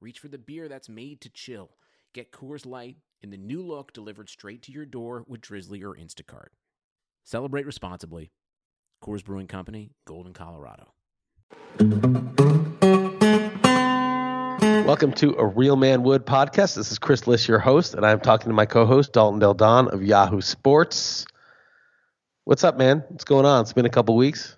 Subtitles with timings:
[0.00, 1.70] reach for the beer that's made to chill.
[2.14, 5.94] Get Coors Light in the new look delivered straight to your door with Drizzly or
[5.94, 6.48] Instacart.
[7.24, 8.30] Celebrate responsibly.
[9.04, 10.94] Coors Brewing Company, Golden, Colorado.
[14.86, 16.76] Welcome to a Real Man Wood podcast.
[16.76, 19.88] This is Chris Liss, your host, and I'm talking to my co-host Dalton Del Don
[19.88, 21.26] of Yahoo Sports.
[22.44, 23.04] What's up, man?
[23.08, 23.60] What's going on?
[23.60, 24.56] It's been a couple weeks.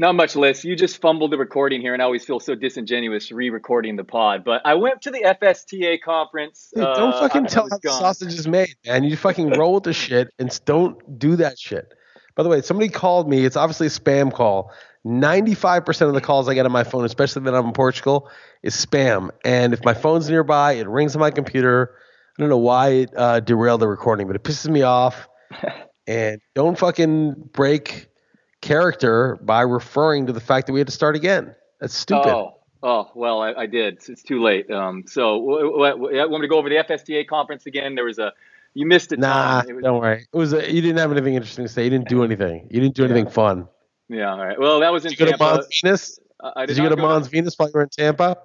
[0.00, 0.64] Not much, Liss.
[0.64, 4.44] You just fumbled the recording here, and I always feel so disingenuous re-recording the pod.
[4.44, 6.70] But I went to the FSTA conference.
[6.72, 9.02] Dude, don't uh, fucking tell how the sausage is made, man.
[9.02, 11.94] You fucking roll with the shit and don't do that shit.
[12.36, 13.44] By the way, somebody called me.
[13.44, 14.70] It's obviously a spam call.
[15.04, 18.30] 95% of the calls I get on my phone, especially when I'm in Portugal,
[18.62, 19.30] is spam.
[19.44, 21.96] And if my phone's nearby, it rings on my computer.
[22.38, 25.28] I don't know why it uh, derailed the recording, but it pisses me off.
[26.06, 28.07] and don't fucking break
[28.68, 31.54] character by referring to the fact that we had to start again.
[31.80, 32.28] That's stupid.
[32.28, 33.98] Oh, oh well, I, I did.
[34.06, 34.70] It's too late.
[34.70, 37.94] Um, so, want me to go over the FSTA conference again?
[37.94, 38.32] There was a
[38.74, 39.18] you missed it.
[39.18, 40.26] Nah, it was, don't worry.
[40.32, 41.84] It was a, you didn't have anything interesting to say.
[41.84, 42.68] You didn't do anything.
[42.70, 43.30] You didn't do anything yeah.
[43.30, 43.68] fun.
[44.08, 44.32] Yeah.
[44.32, 44.58] All right.
[44.58, 45.38] Well, that was in did you Tampa.
[45.38, 46.20] Go to Mons Venus?
[46.40, 47.30] I did, did you go to Mons to...
[47.30, 48.36] Venus while you were in Tampa?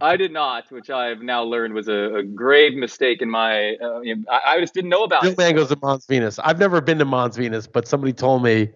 [0.00, 3.74] I did not, which I've now learned was a, a grave mistake in my.
[3.74, 5.38] Uh, I, I, just didn't know about Real it.
[5.38, 6.38] man goes to Mons Venus.
[6.38, 8.70] I've never been to Mons Venus, but somebody told me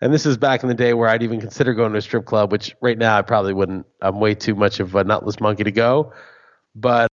[0.00, 2.24] and this is back in the day where I'd even consider going to a strip
[2.24, 3.86] club, which right now I probably wouldn't.
[4.00, 6.12] I'm way too much of a nutless monkey to go.
[6.74, 7.10] But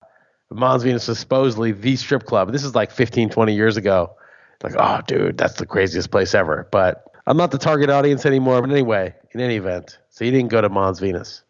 [0.50, 2.52] Mons Venus was supposedly the strip club.
[2.52, 4.16] This is like 15, 20 years ago.
[4.64, 6.68] Like, oh, dude, that's the craziest place ever.
[6.72, 8.62] But I'm not the target audience anymore.
[8.62, 11.44] But anyway, in any event, so you didn't go to Mons Venus.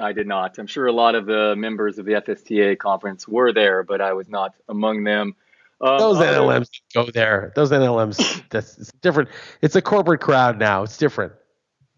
[0.00, 0.58] I did not.
[0.58, 4.12] I'm sure a lot of the members of the FSTA conference were there, but I
[4.12, 5.34] was not among them.
[5.80, 7.52] Um, Those NLMs go there.
[7.54, 9.28] Those NLMs, that's it's different.
[9.60, 10.82] It's a corporate crowd now.
[10.82, 11.32] It's different.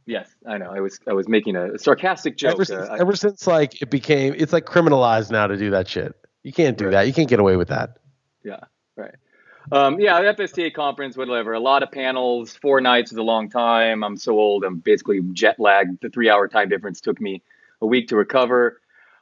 [0.06, 0.70] Yes, I know.
[0.70, 2.54] I was I was making a sarcastic joke.
[2.54, 5.86] Ever since, uh, ever since like it became, it's like criminalized now to do that
[5.86, 6.14] shit.
[6.42, 6.92] You can't do right.
[6.92, 7.06] that.
[7.06, 7.98] You can't get away with that.
[8.42, 8.60] Yeah,
[8.96, 9.14] right.
[9.70, 11.52] Um, yeah, the FSTA conference, whatever.
[11.52, 12.54] A lot of panels.
[12.54, 14.02] Four nights is a long time.
[14.02, 14.64] I'm so old.
[14.64, 16.00] I'm basically jet lagged.
[16.00, 17.42] The three hour time difference took me
[17.82, 18.80] a week to recover.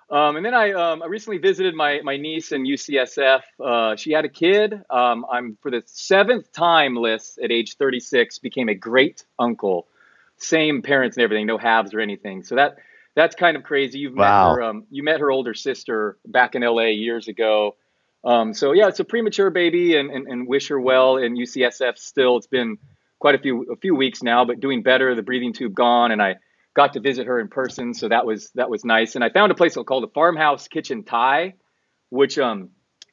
[0.09, 3.43] Um, and then I, um, I recently visited my, my niece in UCSF.
[3.63, 4.73] Uh, she had a kid.
[4.89, 9.89] Um, I'm for the seventh time, Liss, at age 36, became a great uncle.
[10.39, 12.45] Same parents and everything, no halves or anything.
[12.45, 12.77] So that
[13.17, 13.99] that's kind of crazy.
[13.99, 14.51] You've wow.
[14.51, 14.63] met her.
[14.63, 17.75] Um, you met her older sister back in LA years ago.
[18.23, 21.97] Um, so yeah, it's a premature baby, and, and, and wish her well in UCSF.
[21.97, 22.77] Still, it's been
[23.19, 25.15] quite a few a few weeks now, but doing better.
[25.15, 26.37] The breathing tube gone, and I
[26.77, 29.17] got to visit her in person, so that was that was nice.
[29.17, 31.55] And I found a place called the Farmhouse Kitchen Thai,
[32.11, 32.71] which um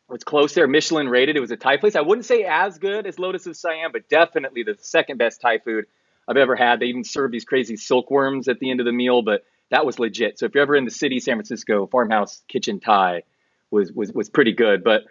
[0.09, 1.38] was close there, Michelin rated.
[1.38, 1.96] It was a Thai place.
[1.96, 5.59] I wouldn't say as good as Lotus of Siam, but definitely the second best Thai
[5.59, 5.85] food
[6.28, 6.79] I've ever had.
[6.79, 9.97] They even serve these crazy silkworms at the end of the meal, but that was
[9.97, 10.38] legit.
[10.38, 13.24] So if you're ever in the city, San Francisco, Farmhouse Kitchen Thai
[13.72, 14.84] was was was pretty good.
[14.84, 15.03] But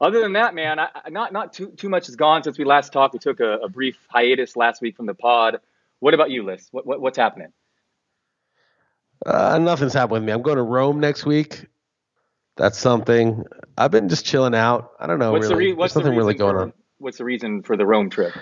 [0.00, 2.92] other than that, man, I, not not too too much has gone since we last
[2.92, 3.14] talked.
[3.14, 5.58] We took a, a brief hiatus last week from the pod.
[5.98, 6.68] What about you, Liss?
[6.70, 7.52] What, what what's happening?
[9.24, 10.32] Uh, nothing's happened with me.
[10.32, 11.66] I'm going to Rome next week.
[12.56, 13.44] That's something.
[13.76, 14.92] I've been just chilling out.
[14.98, 15.32] I don't know.
[15.32, 15.54] What's really.
[15.54, 16.72] The re- what's There's nothing really going for, on.
[16.98, 18.32] What's the reason for the Rome trip?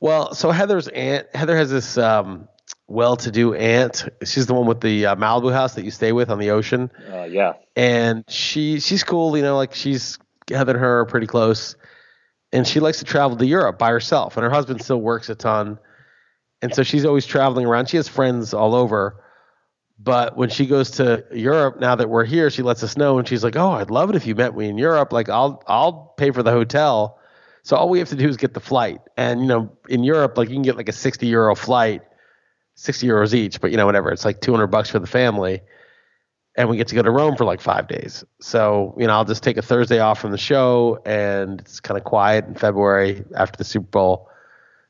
[0.00, 2.48] Well, so Heather's aunt, Heather has this um,
[2.86, 4.08] well-to-do aunt.
[4.24, 6.90] She's the one with the uh, Malibu house that you stay with on the ocean.
[7.10, 7.54] Uh, yeah.
[7.74, 9.36] And she she's cool.
[9.36, 10.18] You know, like she's
[10.48, 11.74] Heather and her are pretty close,
[12.52, 14.36] and she likes to travel to Europe by herself.
[14.36, 15.78] And her husband still works a ton,
[16.62, 17.88] and so she's always traveling around.
[17.88, 19.23] She has friends all over
[19.98, 23.28] but when she goes to Europe, now that we're here, she lets us know, and
[23.28, 25.12] she's like, "Oh, I'd love it if you met me in Europe.
[25.12, 27.18] Like, I'll I'll pay for the hotel.
[27.62, 29.00] So all we have to do is get the flight.
[29.16, 32.02] And you know, in Europe, like you can get like a sixty euro flight,
[32.74, 34.10] sixty euros each, but you know, whatever.
[34.10, 35.62] It's like two hundred bucks for the family,
[36.56, 38.24] and we get to go to Rome for like five days.
[38.40, 41.96] So you know, I'll just take a Thursday off from the show, and it's kind
[41.96, 44.28] of quiet in February after the Super Bowl.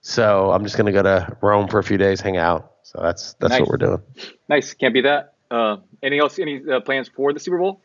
[0.00, 2.73] So I'm just gonna go to Rome for a few days, hang out.
[2.84, 3.60] So that's that's nice.
[3.60, 4.02] what we're doing.
[4.48, 4.72] Nice.
[4.74, 5.34] Can't be that.
[5.50, 6.38] Uh, any else?
[6.38, 7.80] Any uh, plans for the Super Bowl?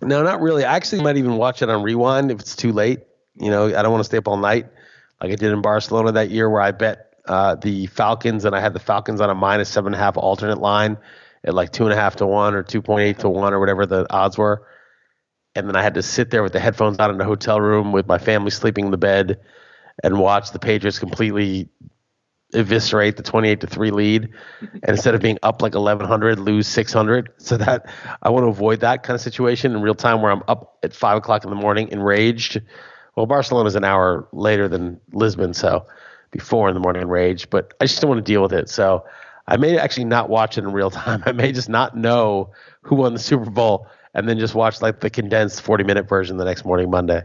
[0.00, 0.64] No, not really.
[0.64, 3.00] I actually might even watch it on rewind if it's too late.
[3.34, 4.66] You know, I don't want to stay up all night
[5.20, 8.60] like I did in Barcelona that year where I bet uh, the Falcons and I
[8.60, 10.96] had the Falcons on a minus seven and a half alternate line,
[11.44, 13.60] at like two and a half to one or two point eight to one or
[13.60, 14.66] whatever the odds were.
[15.54, 17.90] And then I had to sit there with the headphones on in a hotel room
[17.92, 19.40] with my family sleeping in the bed
[20.04, 21.68] and watch the Patriots completely
[22.54, 24.28] eviscerate the 28 to 3 lead
[24.60, 27.86] and instead of being up like 1100 lose 600 so that
[28.22, 30.94] i want to avoid that kind of situation in real time where i'm up at
[30.94, 32.60] 5 o'clock in the morning enraged.
[33.16, 35.86] Well barcelona's an hour later than lisbon so
[36.30, 38.70] before in the morning enraged but i just don't want to deal with it.
[38.70, 39.04] So
[39.46, 41.22] i may actually not watch it in real time.
[41.26, 45.00] I may just not know who won the super bowl and then just watch like
[45.00, 47.24] the condensed 40 minute version the next morning monday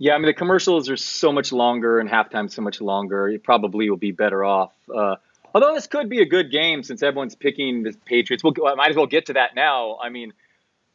[0.00, 3.28] yeah, I mean the commercials are so much longer and halftime so much longer.
[3.28, 4.72] You probably will be better off.
[4.92, 5.16] Uh,
[5.54, 8.42] although this could be a good game since everyone's picking the Patriots.
[8.42, 9.98] We'll I might as well get to that now.
[10.02, 10.34] I mean, it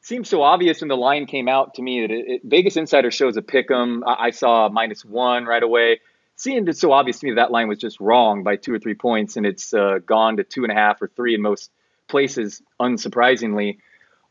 [0.02, 3.12] seems so obvious when the line came out to me that it, it, Vegas Insider
[3.12, 4.04] shows a pick 'em.
[4.04, 6.00] I, I saw minus one right away.
[6.36, 8.80] Seemed it's so obvious to me that, that line was just wrong by two or
[8.80, 11.70] three points, and it's uh, gone to two and a half or three in most
[12.08, 13.78] places, unsurprisingly.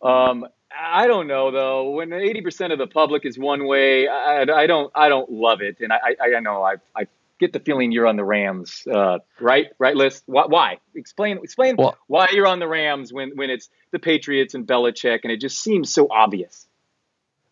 [0.03, 0.49] Um,
[0.79, 1.91] I don't know though.
[1.91, 5.61] When eighty percent of the public is one way, I, I, don't I don't love
[5.61, 7.07] it, and I I, I know I I
[7.39, 9.69] get the feeling you're on the Rams, uh, right?
[9.79, 10.23] Right, Liss.
[10.27, 10.45] Why?
[10.47, 10.79] why?
[10.95, 15.21] Explain explain well, why you're on the Rams when when it's the Patriots and Belichick,
[15.23, 16.67] and it just seems so obvious.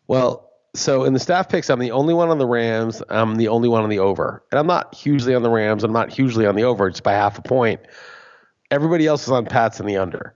[0.07, 3.03] Well, so in the staff picks, I'm the only one on the Rams.
[3.09, 5.85] I'm the only one on the over, and I'm not hugely on the Rams.
[5.85, 7.81] I'm not hugely on the over, It's by half a point.
[8.71, 10.35] Everybody else is on Pats and the under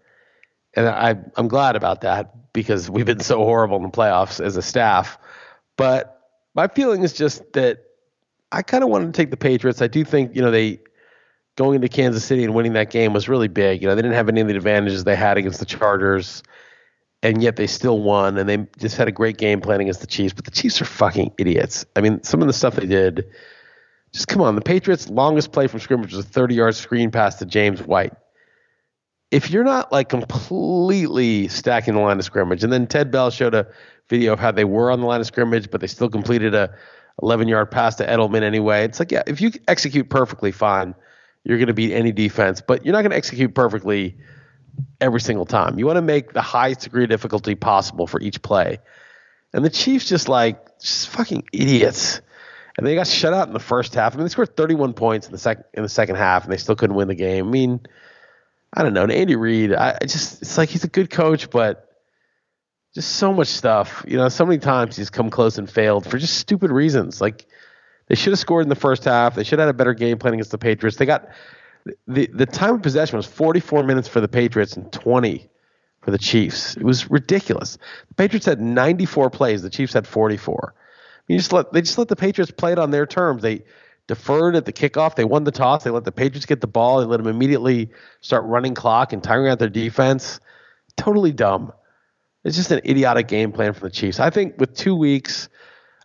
[0.77, 4.57] and I, I'm glad about that because we've been so horrible in the playoffs as
[4.57, 5.19] a staff.
[5.77, 6.21] But
[6.55, 7.85] my feeling is just that
[8.51, 9.83] I kind of wanted to take the Patriots.
[9.83, 10.81] I do think you know they
[11.57, 13.83] going into Kansas City and winning that game was really big.
[13.83, 16.43] You know they didn't have any of the advantages they had against the Chargers,
[17.23, 18.39] and yet they still won.
[18.39, 20.33] And they just had a great game plan against the Chiefs.
[20.33, 21.85] But the Chiefs are fucking idiots.
[21.95, 23.27] I mean, some of the stuff they did.
[24.13, 27.45] Just come on, the Patriots' longest play from scrimmage was a 30-yard screen pass to
[27.45, 28.15] James White
[29.31, 33.55] if you're not like completely stacking the line of scrimmage, and then Ted Bell showed
[33.55, 33.67] a
[34.09, 36.75] video of how they were on the line of scrimmage, but they still completed a
[37.23, 38.85] 11 yard pass to Edelman anyway.
[38.85, 40.95] It's like, yeah, if you execute perfectly, fine,
[41.45, 44.17] you're going to beat any defense, but you're not going to execute perfectly
[45.01, 45.79] every single time.
[45.79, 48.79] You want to make the highest degree of difficulty possible for each play.
[49.53, 52.21] And the Chiefs just like just fucking idiots.
[52.77, 54.13] And they got shut out in the first half.
[54.13, 56.59] I mean, they scored 31 points in the second in the second half, and they
[56.59, 57.47] still couldn't win the game.
[57.47, 57.81] I mean,
[58.77, 59.05] I don't know.
[59.05, 61.89] And Andy Reid, I, I just it's like he's a good coach, but
[62.95, 64.05] just so much stuff.
[64.07, 67.21] You know, so many times he's come close and failed for just stupid reasons.
[67.21, 67.47] Like
[68.09, 69.35] they should have scored in the first half.
[69.35, 70.99] They should have had a better game plan against the Patriots.
[70.99, 71.29] They got
[72.07, 75.49] the the time of possession was 44 minutes for the Patriots and 20
[76.03, 76.77] for the Chiefs.
[76.77, 77.79] It was ridiculous.
[78.09, 79.63] The Patriots had 94 plays.
[79.63, 80.75] The Chiefs had 44.
[81.29, 83.43] You just let they just let the Patriots play it on their terms.
[83.43, 83.65] They
[84.07, 85.17] deferred at the kickoff.
[85.17, 85.85] They won the toss.
[85.85, 87.01] They let the Patriots get the ball.
[87.01, 90.41] They let them immediately start running clock and tiring out their defense.
[90.97, 91.73] Totally dumb.
[92.45, 94.21] It's just an idiotic game plan from the Chiefs.
[94.21, 95.49] I think with two weeks,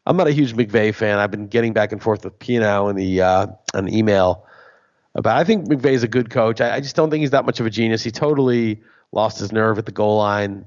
[0.05, 1.19] I'm not a huge McVay fan.
[1.19, 4.47] I've been getting back and forth with Pino in the uh, on email
[5.13, 5.37] about.
[5.37, 6.59] I think McVay's a good coach.
[6.59, 8.03] I, I just don't think he's that much of a genius.
[8.03, 8.81] He totally
[9.11, 10.65] lost his nerve at the goal line.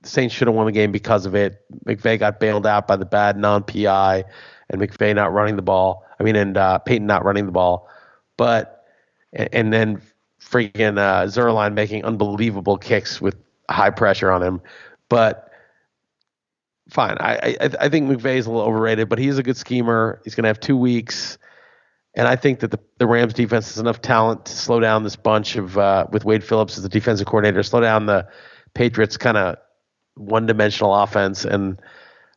[0.00, 1.62] The Saints should have won the game because of it.
[1.86, 4.24] McVay got bailed out by the bad non-PI
[4.70, 6.04] and McVay not running the ball.
[6.22, 7.88] I mean, and uh, Payton not running the ball,
[8.36, 8.84] but
[9.32, 10.00] and then
[10.40, 13.36] freaking uh, Zuerlein making unbelievable kicks with
[13.68, 14.60] high pressure on him.
[15.08, 15.50] But
[16.90, 20.20] fine, I I, I think is a little overrated, but he's a good schemer.
[20.22, 21.38] He's going to have two weeks.
[22.14, 25.16] And I think that the, the Rams defense has enough talent to slow down this
[25.16, 28.28] bunch of uh, with Wade Phillips as the defensive coordinator, slow down the
[28.74, 29.56] Patriots kind of
[30.14, 31.80] one dimensional offense and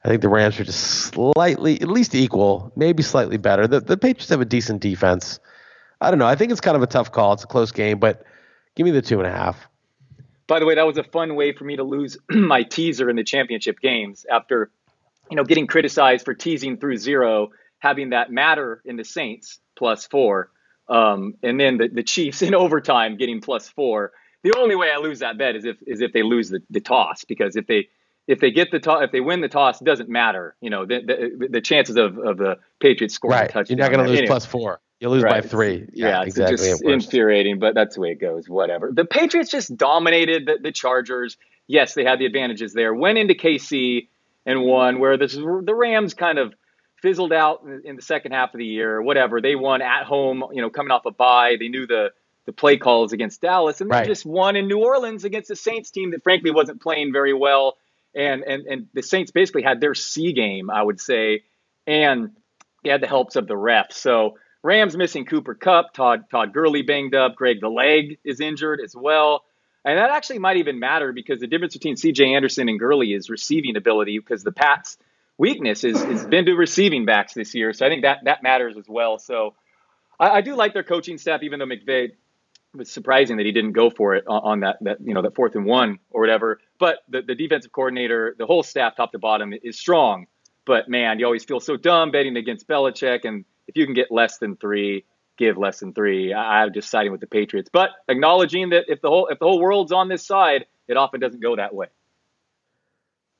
[0.05, 3.65] I think the Rams are just slightly, at least equal, maybe slightly better.
[3.65, 5.39] The, the Patriots have a decent defense.
[5.99, 6.27] I don't know.
[6.27, 7.33] I think it's kind of a tough call.
[7.33, 8.23] It's a close game, but
[8.75, 9.67] give me the two and a half.
[10.45, 13.15] By the way, that was a fun way for me to lose my teaser in
[13.15, 14.69] the championship games after,
[15.31, 20.05] you know, getting criticized for teasing through zero, having that matter in the Saints plus
[20.05, 20.51] four,
[20.87, 24.11] um, and then the, the Chiefs in overtime getting plus four.
[24.43, 26.79] The only way I lose that bet is if is if they lose the, the
[26.79, 27.87] toss because if they
[28.27, 30.55] if they get the toss, if they win the toss, it doesn't matter.
[30.61, 33.49] You know, the the, the chances of, of the Patriots scoring right.
[33.49, 33.77] a touchdown.
[33.77, 34.27] You're not going to lose anyway.
[34.27, 34.81] plus four.
[34.99, 35.43] You lose right.
[35.43, 35.87] by three.
[35.93, 36.53] Yeah, yeah exactly.
[36.53, 38.47] It's just infuriating, but that's the way it goes.
[38.47, 38.91] Whatever.
[38.93, 41.37] The Patriots just dominated the, the Chargers.
[41.67, 42.93] Yes, they had the advantages there.
[42.93, 44.07] Went into KC
[44.45, 46.53] and won, where this, the Rams kind of
[47.01, 49.01] fizzled out in, in the second half of the year.
[49.01, 49.41] Whatever.
[49.41, 50.43] They won at home.
[50.53, 52.11] You know, coming off a bye, they knew the
[52.45, 54.07] the play calls against Dallas, and they right.
[54.07, 57.75] just won in New Orleans against the Saints team that frankly wasn't playing very well
[58.15, 61.43] and and and the Saints basically had their C game, I would say,
[61.85, 62.31] and
[62.83, 63.93] they had the helps of the refs.
[63.93, 68.79] So Rams missing Cooper Kupp, Todd Todd Gurley banged up, Greg the leg is injured
[68.83, 69.43] as well.
[69.83, 73.29] And that actually might even matter because the difference between CJ Anderson and Gurley is
[73.29, 74.97] receiving ability because the Pats'
[75.37, 77.71] weakness is, is been to receiving backs this year.
[77.71, 79.19] So I think that, that matters as well.
[79.19, 79.53] So
[80.19, 82.13] I, I do like their coaching staff, even though McVay
[82.75, 85.35] was surprising that he didn't go for it on, on that, that, you know, that
[85.35, 86.59] fourth and one or whatever.
[86.79, 90.27] But the, the defensive coordinator, the whole staff top to bottom is strong.
[90.65, 93.25] But man, you always feel so dumb betting against Belichick.
[93.25, 95.05] And if you can get less than three,
[95.37, 96.33] give less than three.
[96.33, 99.45] I, I'm just siding with the Patriots, but acknowledging that if the whole if the
[99.45, 101.87] whole world's on this side, it often doesn't go that way.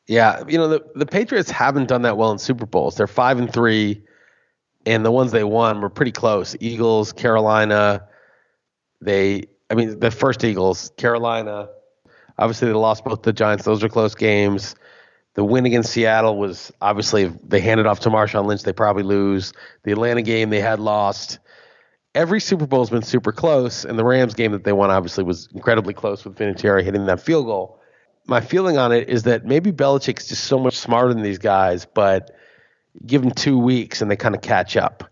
[0.08, 2.96] Yeah, you know the the Patriots haven't done that well in Super Bowls.
[2.96, 4.04] They're five and three,
[4.86, 6.56] and the ones they won were pretty close.
[6.60, 8.08] Eagles, Carolina.
[9.06, 11.70] They, I mean, the first Eagles, Carolina.
[12.38, 13.64] Obviously, they lost both the Giants.
[13.64, 14.76] Those are close games.
[15.36, 18.64] The win against Seattle was obviously they handed off to Marshawn Lynch.
[18.64, 19.54] They probably lose.
[19.84, 21.40] The Atlanta game they had lost.
[22.14, 25.26] Every Super Bowl has been super close, and the Rams game that they won obviously
[25.26, 27.82] was incredibly close with Vinatieri hitting that field goal.
[28.28, 31.86] My feeling on it is that maybe Belichick's just so much smarter than these guys,
[31.86, 32.32] but
[33.06, 35.04] give them two weeks and they kind of catch up.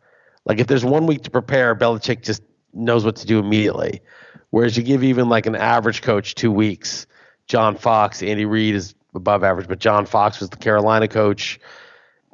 [0.45, 2.41] Like if there's one week to prepare, Belichick just
[2.73, 4.01] knows what to do immediately.
[4.49, 7.07] Whereas you give even like an average coach two weeks.
[7.47, 11.59] John Fox, Andy Reid is above average, but John Fox was the Carolina coach,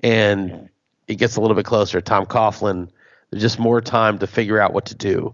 [0.03, 0.69] and
[1.07, 2.01] it gets a little bit closer.
[2.01, 2.89] Tom Coughlin,
[3.31, 5.33] there's just more time to figure out what to do.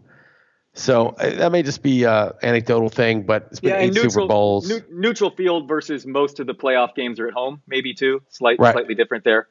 [0.74, 4.12] So uh, that may just be an anecdotal thing, but it's been Yeah, eight neutral,
[4.12, 4.72] Super Bowls.
[4.92, 8.22] neutral field versus most of the playoff games are at home, maybe too.
[8.30, 8.74] Slight, Right.
[8.74, 9.48] slightly different there.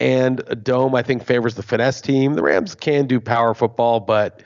[0.00, 2.34] And a dome I think favors the finesse team.
[2.34, 4.42] The Rams can do power football, but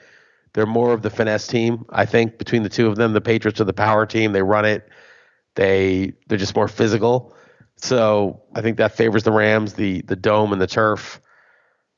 [0.53, 1.85] they're more of the finesse team.
[1.91, 4.33] I think between the two of them, the Patriots are the power team.
[4.33, 4.89] They run it.
[5.55, 7.35] They they're just more physical.
[7.77, 9.75] So I think that favors the Rams.
[9.75, 11.21] The the dome and the turf.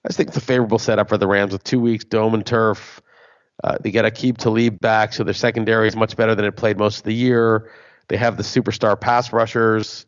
[0.04, 2.45] I just think it's a favorable setup for the Rams with two weeks dome and
[2.45, 3.00] turf.
[3.62, 6.57] Uh, they got to keep Talib back, so their secondary is much better than it
[6.57, 7.71] played most of the year.
[8.09, 10.07] They have the superstar pass rushers.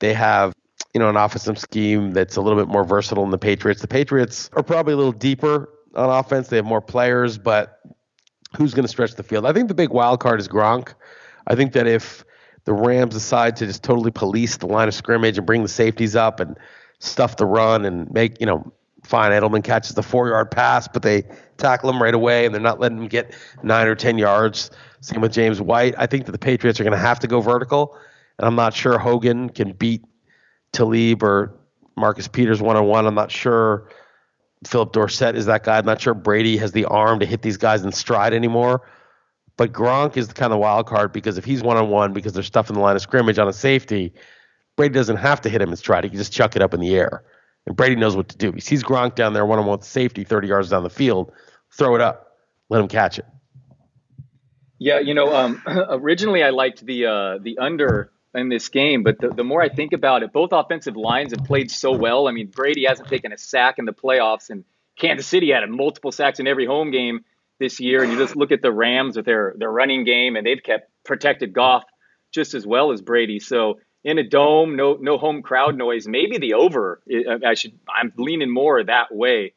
[0.00, 0.52] They have
[0.94, 3.80] you know, an offensive scheme that's a little bit more versatile than the Patriots.
[3.80, 6.48] The Patriots are probably a little deeper on offense.
[6.48, 7.80] They have more players, but
[8.56, 9.46] who's going to stretch the field?
[9.46, 10.94] I think the big wild card is Gronk.
[11.46, 12.24] I think that if
[12.64, 16.14] the Rams decide to just totally police the line of scrimmage and bring the safeties
[16.14, 16.58] up and
[16.98, 18.72] stuff the run and make, you know,
[19.02, 21.24] fine, Edelman catches the four yard pass, but they
[21.56, 24.70] tackle him right away and they're not letting him get nine or 10 yards.
[25.00, 25.94] Same with James White.
[25.98, 27.96] I think that the Patriots are going to have to go vertical,
[28.38, 30.04] and I'm not sure Hogan can beat
[30.72, 31.54] Talib or
[31.96, 33.06] Marcus Peters one on one.
[33.06, 33.88] I'm not sure
[34.66, 35.78] Philip Dorsett is that guy.
[35.78, 38.82] I'm not sure Brady has the arm to hit these guys in stride anymore.
[39.56, 42.32] But Gronk is the kind of wild card because if he's one on one because
[42.32, 44.14] there's stuff in the line of scrimmage on a safety,
[44.76, 46.04] Brady doesn't have to hit him in stride.
[46.04, 47.24] He can just chuck it up in the air.
[47.66, 48.52] And Brady knows what to do.
[48.52, 51.32] He sees Gronk down there one on one with safety 30 yards down the field,
[51.70, 52.38] throw it up,
[52.70, 53.26] let him catch it.
[54.78, 59.18] Yeah, you know, um, originally I liked the uh, the under in this game, but
[59.20, 62.28] the, the more I think about it, both offensive lines have played so well.
[62.28, 64.64] I mean, Brady hasn't taken a sack in the playoffs, and
[64.98, 67.24] Kansas City had multiple sacks in every home game
[67.58, 68.02] this year.
[68.02, 70.90] And you just look at the Rams with their their running game, and they've kept
[71.04, 71.84] protected Goff
[72.32, 73.38] just as well as Brady.
[73.38, 77.02] So in a dome, no no home crowd noise, maybe the over.
[77.46, 79.52] I should I'm leaning more that way.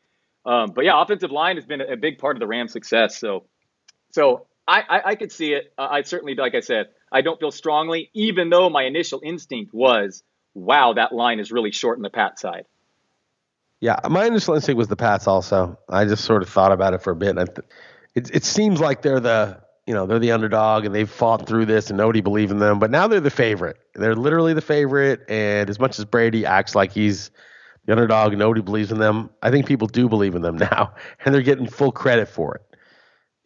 [0.45, 3.17] Um, but yeah, offensive line has been a big part of the Rams' success.
[3.17, 3.45] So
[4.11, 5.73] so I, I, I could see it.
[5.77, 10.21] I certainly, like I said, I don't feel strongly, even though my initial instinct was,
[10.53, 12.65] wow, that line is really short on the Pat side.
[13.79, 15.25] Yeah, my initial instinct was the Pats.
[15.25, 17.37] Also, I just sort of thought about it for a bit.
[17.37, 17.67] And th-
[18.15, 21.67] it it seems like they're the you know they're the underdog and they've fought through
[21.67, 22.79] this and nobody believed in them.
[22.79, 23.77] But now they're the favorite.
[23.93, 25.21] They're literally the favorite.
[25.29, 27.31] And as much as Brady acts like he's
[27.85, 29.29] the underdog, and nobody believes in them.
[29.41, 30.93] I think people do believe in them now,
[31.23, 32.64] and they're getting full credit for it.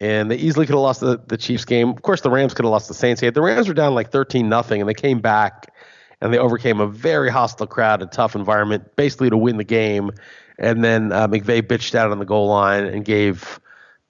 [0.00, 1.90] And they easily could have lost the, the Chiefs game.
[1.90, 3.32] Of course, the Rams could have lost the Saints game.
[3.32, 5.74] The Rams were down like 13 nothing, and they came back
[6.20, 10.10] and they overcame a very hostile crowd, a tough environment, basically to win the game.
[10.58, 13.60] And then uh, McVay bitched out on the goal line and gave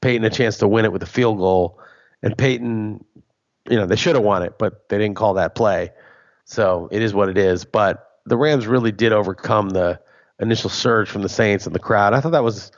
[0.01, 1.79] Payton a chance to win it with a field goal.
[2.23, 3.05] And Payton,
[3.69, 5.91] you know, they should have won it, but they didn't call that play.
[6.45, 7.65] So it is what it is.
[7.65, 10.01] But the Rams really did overcome the
[10.41, 12.13] initial surge from the Saints and the crowd.
[12.13, 12.73] I thought that was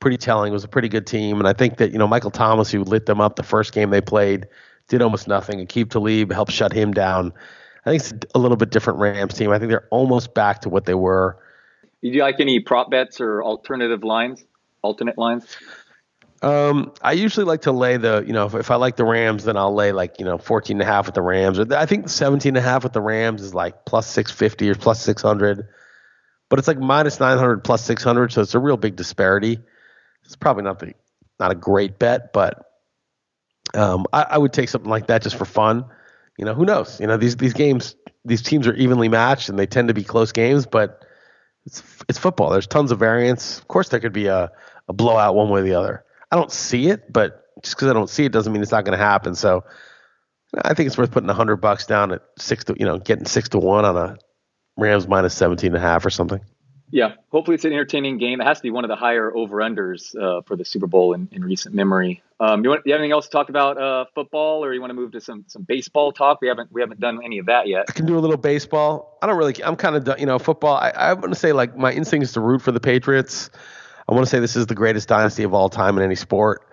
[0.00, 0.50] pretty telling.
[0.50, 1.38] It was a pretty good team.
[1.38, 3.90] And I think that, you know, Michael Thomas, who lit them up the first game
[3.90, 4.46] they played,
[4.88, 5.60] did almost nothing.
[5.60, 7.32] And Aqib Talib helped shut him down.
[7.84, 9.50] I think it's a little bit different Rams team.
[9.50, 11.38] I think they're almost back to what they were.
[12.02, 14.44] Do you like any prop bets or alternative lines,
[14.82, 15.56] alternate lines?
[16.42, 19.44] Um, I usually like to lay the, you know, if, if I like the Rams,
[19.44, 21.58] then I'll lay like, you know, 14 and a half with the Rams.
[21.58, 24.74] Or I think 17 and a half with the Rams is like plus 650 or
[24.76, 25.66] plus 600.
[26.48, 29.58] But it's like minus 900 plus 600, so it's a real big disparity.
[30.28, 30.92] It's probably not the
[31.40, 32.66] not a great bet, but
[33.74, 35.86] Um, I, I would take something like that just for fun.
[36.36, 37.00] You know, who knows?
[37.00, 40.04] You know, these these games, these teams are evenly matched and they tend to be
[40.04, 41.02] close games, but
[41.64, 42.50] it's it's football.
[42.50, 43.58] There's tons of variance.
[43.58, 44.50] Of course, there could be a,
[44.88, 46.04] a blowout one way or the other.
[46.30, 48.84] I don't see it, but just because I don't see it doesn't mean it's not
[48.84, 49.34] going to happen.
[49.34, 49.64] So
[50.62, 53.48] I think it's worth putting hundred bucks down at six to you know getting six
[53.50, 54.18] to one on a
[54.76, 56.40] Rams minus 17 and a half or something.
[56.90, 58.40] Yeah, hopefully it's an entertaining game.
[58.40, 61.12] It has to be one of the higher over unders uh, for the Super Bowl
[61.12, 62.22] in, in recent memory.
[62.40, 64.90] Um, you, want, you have anything else to talk about uh, football, or you want
[64.90, 66.40] to move to some some baseball talk?
[66.40, 67.86] We haven't we haven't done any of that yet.
[67.88, 69.18] I can do a little baseball.
[69.20, 69.62] I don't really.
[69.62, 70.76] I'm kind of done, you know football.
[70.76, 73.50] I, I want to say like my instinct is to root for the Patriots.
[74.08, 76.66] I want to say this is the greatest dynasty of all time in any sport.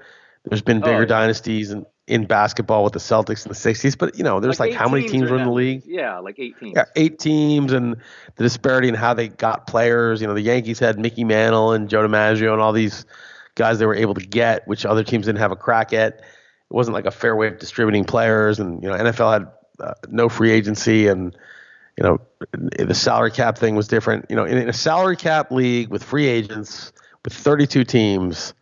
[0.46, 1.06] There's been bigger oh, yeah.
[1.06, 4.72] dynasties and in basketball with the Celtics in the 60s, but you know, there's like,
[4.72, 5.84] like how many teams were in the league?
[5.86, 6.74] Yeah, like eight teams.
[6.76, 7.96] Yeah, eight teams, and
[8.36, 10.22] the disparity in how they got players.
[10.22, 13.06] You know, the Yankees had Mickey Mantle and Joe DiMaggio and all these
[13.56, 16.14] guys they were able to get, which other teams didn't have a crack at.
[16.18, 16.24] It
[16.74, 19.48] wasn't like a fair way of distributing players, and you know, NFL had
[19.80, 21.36] uh, no free agency, and
[21.98, 22.22] you know,
[22.52, 24.26] the salary cap thing was different.
[24.30, 26.92] You know, in, in a salary cap league with free agents
[27.24, 28.54] with 32 teams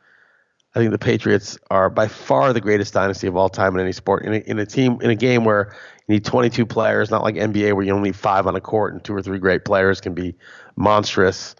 [0.75, 3.91] I think the Patriots are by far the greatest dynasty of all time in any
[3.91, 4.25] sport.
[4.25, 5.75] In a, in a team, in a game where
[6.07, 8.93] you need 22 players, not like NBA where you only need five on a court
[8.93, 10.35] and two or three great players can be
[10.75, 11.55] monstrous.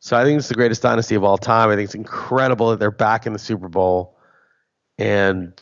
[0.00, 1.68] So I think it's the greatest dynasty of all time.
[1.68, 4.16] I think it's incredible that they're back in the Super Bowl,
[4.96, 5.52] and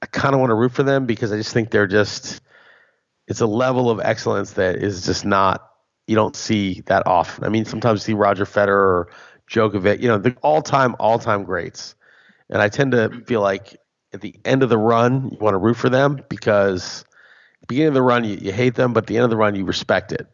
[0.00, 2.40] I kind of want to root for them because I just think they're just
[3.26, 5.68] it's a level of excellence that is just not
[6.06, 7.44] you don't see that often.
[7.44, 9.08] I mean, sometimes you see Roger Federer or
[9.50, 11.94] Djokovic, you know, the all-time all-time greats
[12.50, 13.76] and I tend to feel like
[14.12, 17.04] at the end of the run, you want to root for them because
[17.66, 19.54] beginning of the run, you, you hate them, but at the end of the run,
[19.54, 20.26] you respect it.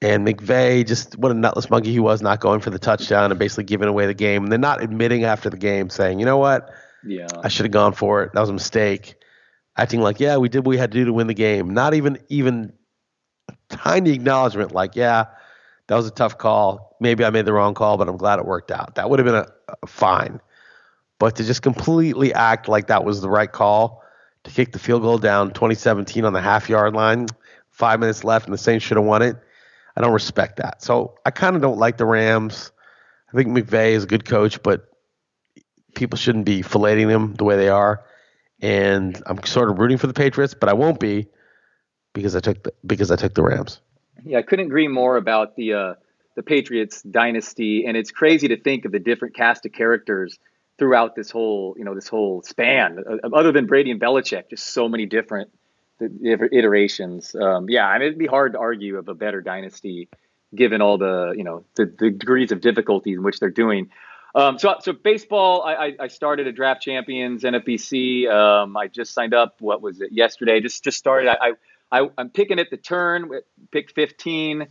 [0.00, 3.38] And McVay, just what a nutless monkey he was, not going for the touchdown and
[3.38, 4.44] basically giving away the game.
[4.44, 6.70] And then not admitting after the game, saying, you know what?
[7.06, 7.26] Yeah.
[7.42, 8.32] I should have gone for it.
[8.34, 9.16] That was a mistake.
[9.76, 11.70] Acting like, yeah, we did what we had to do to win the game.
[11.70, 12.72] Not even even
[13.48, 15.26] a tiny acknowledgement like, yeah,
[15.88, 16.96] that was a tough call.
[17.00, 18.94] Maybe I made the wrong call, but I'm glad it worked out.
[18.94, 19.46] That would have been a,
[19.82, 20.40] a fine.
[21.24, 24.02] But to just completely act like that was the right call
[24.42, 27.28] to kick the field goal down 2017 on the half yard line,
[27.70, 29.34] five minutes left, and the Saints should have won it.
[29.96, 30.82] I don't respect that.
[30.82, 32.72] So I kind of don't like the Rams.
[33.32, 34.86] I think McVay is a good coach, but
[35.94, 38.04] people shouldn't be filleting them the way they are.
[38.60, 41.28] And I'm sort of rooting for the Patriots, but I won't be
[42.12, 43.80] because I took the because I took the Rams.
[44.26, 45.94] Yeah, I couldn't agree more about the uh,
[46.36, 50.38] the Patriots dynasty, and it's crazy to think of the different cast of characters
[50.78, 54.66] throughout this whole you know this whole span uh, other than Brady and Belichick just
[54.66, 55.50] so many different
[56.00, 57.34] iterations.
[57.34, 60.08] Um, yeah I mean it'd be hard to argue of a better dynasty
[60.54, 63.90] given all the you know the, the degrees of difficulty in which they're doing.
[64.34, 69.34] Um, so so baseball I, I started a draft champions NFBC um, I just signed
[69.34, 70.60] up what was it yesterday?
[70.60, 71.28] Just just started.
[71.28, 71.50] I,
[71.92, 73.30] I, I I'm picking at the turn
[73.70, 74.66] picked 15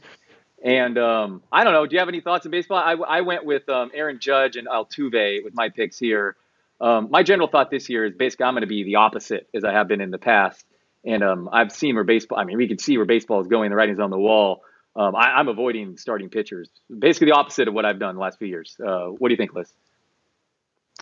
[0.63, 1.85] and um, I don't know.
[1.85, 2.77] Do you have any thoughts on baseball?
[2.77, 6.37] I, I went with um, Aaron Judge and Altuve with my picks here.
[6.79, 9.65] Um, my general thought this year is basically I'm going to be the opposite as
[9.65, 10.65] I have been in the past.
[11.05, 12.39] And um, I've seen where baseball.
[12.39, 13.71] I mean, we can see where baseball is going.
[13.71, 14.63] The writing's on the wall.
[14.95, 16.69] Um, I, am avoiding starting pitchers.
[16.97, 18.77] Basically, the opposite of what I've done the last few years.
[18.79, 19.73] Uh, what do you think, Liss?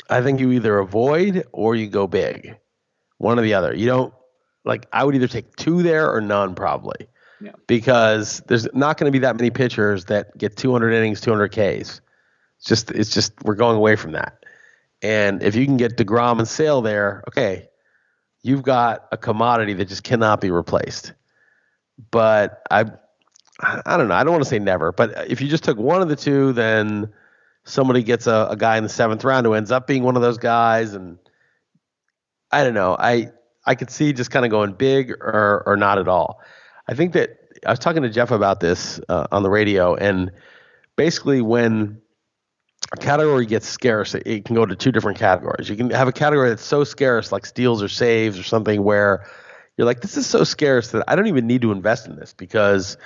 [0.10, 2.58] I think you either avoid or you go big.
[3.17, 3.76] One or the other.
[3.76, 4.13] You don't
[4.65, 4.88] like.
[4.91, 7.08] I would either take two there or none, probably.
[7.67, 12.01] Because there's not going to be that many pitchers that get 200 innings, 200 Ks.
[12.58, 14.45] It's just it's just we're going away from that.
[15.01, 17.69] And if you can get Degrom and Sale there, okay,
[18.43, 21.13] you've got a commodity that just cannot be replaced.
[22.12, 22.86] But I
[23.60, 24.15] I don't know.
[24.15, 26.54] I don't want to say never, but if you just took one of the two,
[26.54, 27.12] then
[27.63, 30.21] somebody gets a, a guy in the seventh round who ends up being one of
[30.21, 31.19] those guys, and
[32.51, 32.95] I don't know.
[32.97, 33.32] I
[33.65, 36.41] I could see just kind of going big or or not at all.
[36.88, 40.32] I think that I was talking to Jeff about this uh, on the radio, and
[40.96, 42.02] basically when
[42.91, 45.70] a category gets scarce, it, it, can go to two different categories.
[45.70, 49.26] You can have a category that's so scarce, like steals or saves or something, where
[49.78, 52.34] you're like, this is so scarce that I don't even need to invest in this
[52.34, 52.98] because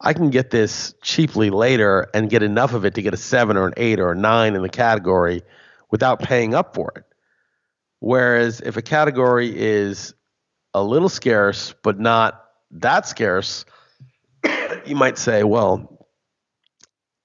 [0.00, 3.56] I can get this cheaply later and get enough of it to get a seven
[3.56, 5.42] or an eight or a nine in the category
[5.90, 7.04] without paying up for it.
[8.00, 10.14] Whereas if a category is
[10.74, 12.45] a little scarce but not
[12.82, 13.64] that scarce,
[14.86, 16.08] you might say, well,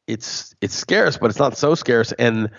[0.08, 2.12] it's it's scarce, but it's not so scarce.
[2.14, 2.50] And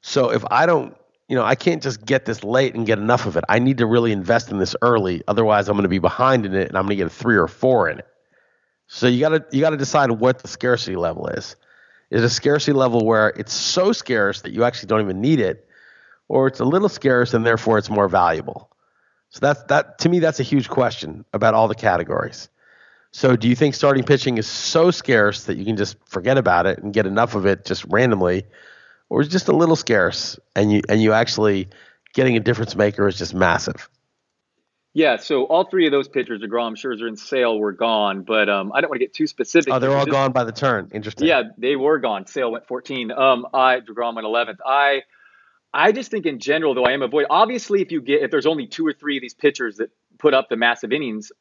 [0.00, 0.96] so if I don't,
[1.28, 3.44] you know, I can't just get this late and get enough of it.
[3.48, 5.22] I need to really invest in this early.
[5.28, 7.36] Otherwise, I'm going to be behind in it, and I'm going to get a three
[7.36, 8.06] or four in it.
[8.86, 11.56] So you got to you got to decide what the scarcity level is.
[12.10, 15.66] Is a scarcity level where it's so scarce that you actually don't even need it,
[16.28, 18.70] or it's a little scarce and therefore it's more valuable.
[19.32, 22.48] So that's that to me that's a huge question about all the categories.
[23.10, 26.66] So do you think starting pitching is so scarce that you can just forget about
[26.66, 28.44] it and get enough of it just randomly
[29.08, 31.68] or is it just a little scarce and you and you actually
[32.14, 33.88] getting a difference maker is just massive?
[34.94, 38.72] Yeah, so all three of those pitchers, DeGrom, Scherzer, and Sale, were gone, but um,
[38.74, 39.72] I don't want to get too specific.
[39.72, 40.90] Oh, they're all Just- gone by the turn.
[40.92, 41.26] Interesting.
[41.28, 42.26] Yeah, they were gone.
[42.26, 43.10] Sale went 14.
[43.10, 44.58] Um, I Degrom went 11th.
[44.66, 45.02] I,
[45.74, 47.26] I just think in general, though, I am avoid.
[47.30, 50.34] Obviously, if you get if there's only two or three of these pitchers that put
[50.34, 51.32] up the massive innings,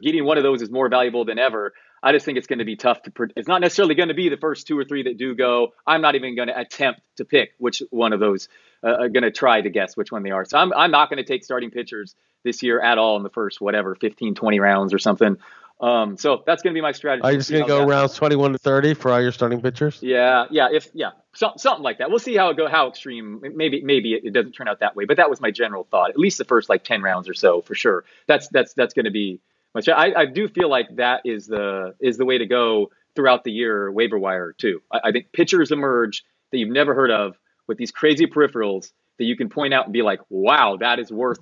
[0.00, 1.72] getting one of those is more valuable than ever.
[2.02, 3.12] I just think it's going to be tough to.
[3.36, 5.72] It's not necessarily going to be the first two or three that do go.
[5.86, 8.48] I'm not even going to attempt to pick which one of those.
[8.82, 10.44] Uh, I'm going to try to guess which one they are.
[10.44, 13.30] So I'm I'm not going to take starting pitchers this year at all in the
[13.30, 15.38] first whatever 15 20 rounds or something.
[15.80, 17.22] Um, so that's going to be my strategy.
[17.22, 19.60] Are you just going to go that- rounds 21 to 30 for all your starting
[19.60, 19.98] pitchers?
[20.02, 22.08] yeah, yeah, if yeah, so, something like that.
[22.08, 23.42] We'll see how it go, how extreme.
[23.54, 26.10] Maybe maybe it, it doesn't turn out that way, but that was my general thought.
[26.10, 28.04] At least the first like ten rounds or so, for sure.
[28.26, 29.40] That's that's that's going to be
[29.74, 29.88] much.
[29.88, 33.52] I, I do feel like that is the is the way to go throughout the
[33.52, 34.80] year waiver wire too.
[34.90, 37.36] I, I think pitchers emerge that you've never heard of
[37.66, 41.10] with these crazy peripherals that you can point out and be like, wow, that is
[41.10, 41.38] worth.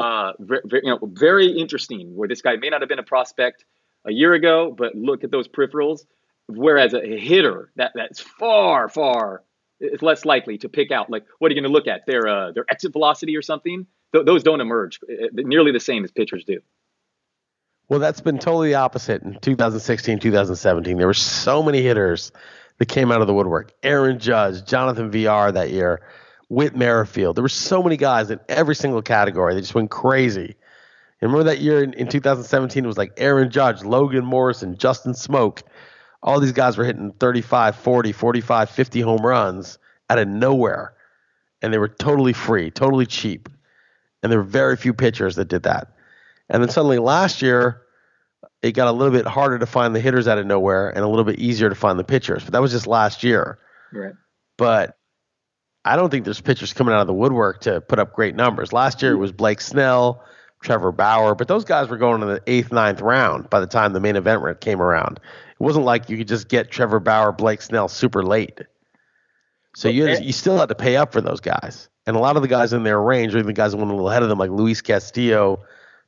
[0.00, 2.14] Uh, very, you know, very interesting.
[2.16, 3.64] Where this guy may not have been a prospect
[4.06, 6.00] a year ago, but look at those peripherals.
[6.48, 9.44] Whereas a hitter that that's far far
[9.80, 11.10] is less likely to pick out.
[11.10, 12.06] Like, what are you going to look at?
[12.06, 13.86] Their uh, their exit velocity or something.
[14.12, 16.60] Th- those don't emerge uh, nearly the same as pitchers do.
[17.88, 20.96] Well, that's been totally opposite in 2016, 2017.
[20.96, 22.30] There were so many hitters
[22.78, 23.72] that came out of the woodwork.
[23.82, 26.00] Aaron Judge, Jonathan Villar that year,
[26.50, 27.36] Whit Merrifield.
[27.36, 29.54] There were so many guys in every single category.
[29.54, 30.56] They just went crazy.
[31.20, 35.12] And remember that year in, in 2017, it was like Aaron Judge, Logan Morrison, Justin
[35.12, 35.62] Smoak.
[36.24, 39.78] All these guys were hitting 35, 40, 45, 50 home runs
[40.10, 40.94] out of nowhere.
[41.62, 43.48] And they were totally free, totally cheap.
[44.22, 45.92] And there were very few pitchers that did that.
[46.48, 47.82] And then suddenly last year,
[48.60, 51.08] it got a little bit harder to find the hitters out of nowhere and a
[51.08, 52.42] little bit easier to find the pitchers.
[52.42, 53.60] But that was just last year.
[53.92, 54.14] Right.
[54.56, 54.96] But
[55.84, 58.72] I don't think there's pitchers coming out of the woodwork to put up great numbers.
[58.72, 60.22] Last year it was Blake Snell,
[60.62, 63.92] Trevor Bauer, but those guys were going in the eighth, ninth round by the time
[63.92, 65.18] the main event came around.
[65.18, 68.60] It wasn't like you could just get Trevor Bauer, Blake Snell super late.
[69.74, 70.22] So you Okay.
[70.22, 71.88] you still had to pay up for those guys.
[72.06, 73.90] And a lot of the guys in their range, or even the guys that went
[73.90, 75.60] a little ahead of them, like Luis Castillo,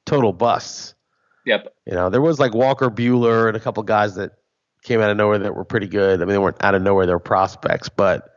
[0.05, 0.95] total busts.
[1.47, 1.73] Yep.
[1.87, 4.33] You know, there was like Walker Buehler and a couple guys that
[4.83, 6.21] came out of nowhere that were pretty good.
[6.21, 7.89] I mean, they weren't out of nowhere; they were prospects.
[7.89, 8.32] But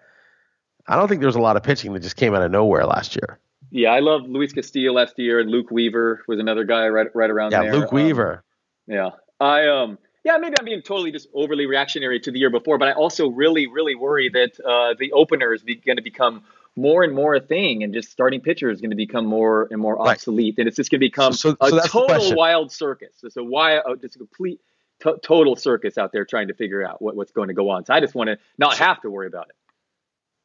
[0.88, 2.86] I don't think there was a lot of pitching that just came out of nowhere
[2.86, 3.40] last year.
[3.72, 7.30] Yeah, I love Luis Castillo last year, and Luke Weaver was another guy right right
[7.30, 7.74] around Yeah, there.
[7.76, 8.44] Luke Um, Weaver.
[8.88, 9.10] Yeah.
[9.40, 12.88] I um yeah, maybe I'm being totally just overly reactionary to the year before, but
[12.88, 16.44] I also really, really worry that uh, the opener is going to become
[16.76, 19.80] more and more a thing, and just starting pitcher is going to become more and
[19.80, 20.14] more Right.
[20.14, 23.14] obsolete, and it's just going to become So- so- a so that's total wild circus.
[23.24, 24.60] It's a wild, uh, just a complete
[25.02, 27.86] to- total circus out there trying to figure out what, what's going to go on.
[27.86, 29.56] So I just want to not have to worry about it.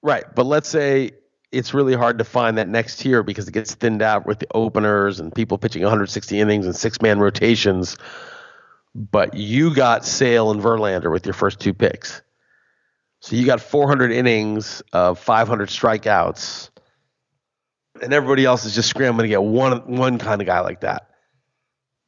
[0.03, 1.13] Right, but let's say
[1.53, 4.47] it's really hard to find that next tier because it gets thinned out with the
[4.55, 7.97] openers and people pitching 160 innings and six man rotations.
[8.95, 12.23] But you got Sale and Verlander with your first two picks.
[13.21, 16.71] So you got 400 innings of 500 strikeouts,
[18.03, 21.09] and everybody else is just scrambling to get one one kind of guy like that.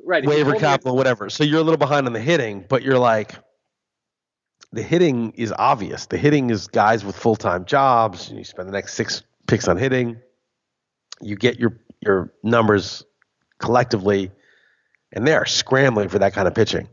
[0.04, 0.24] Right.
[0.26, 1.30] waiver capital, whatever.
[1.30, 3.34] So you're a little behind on the hitting, but you're like,
[4.72, 6.06] the hitting is obvious.
[6.06, 8.30] The hitting is guys with full time jobs.
[8.30, 10.16] You spend the next six picks on hitting.
[11.20, 13.04] You get your your numbers
[13.58, 14.30] collectively,
[15.12, 16.88] and they are scrambling for that kind of pitching.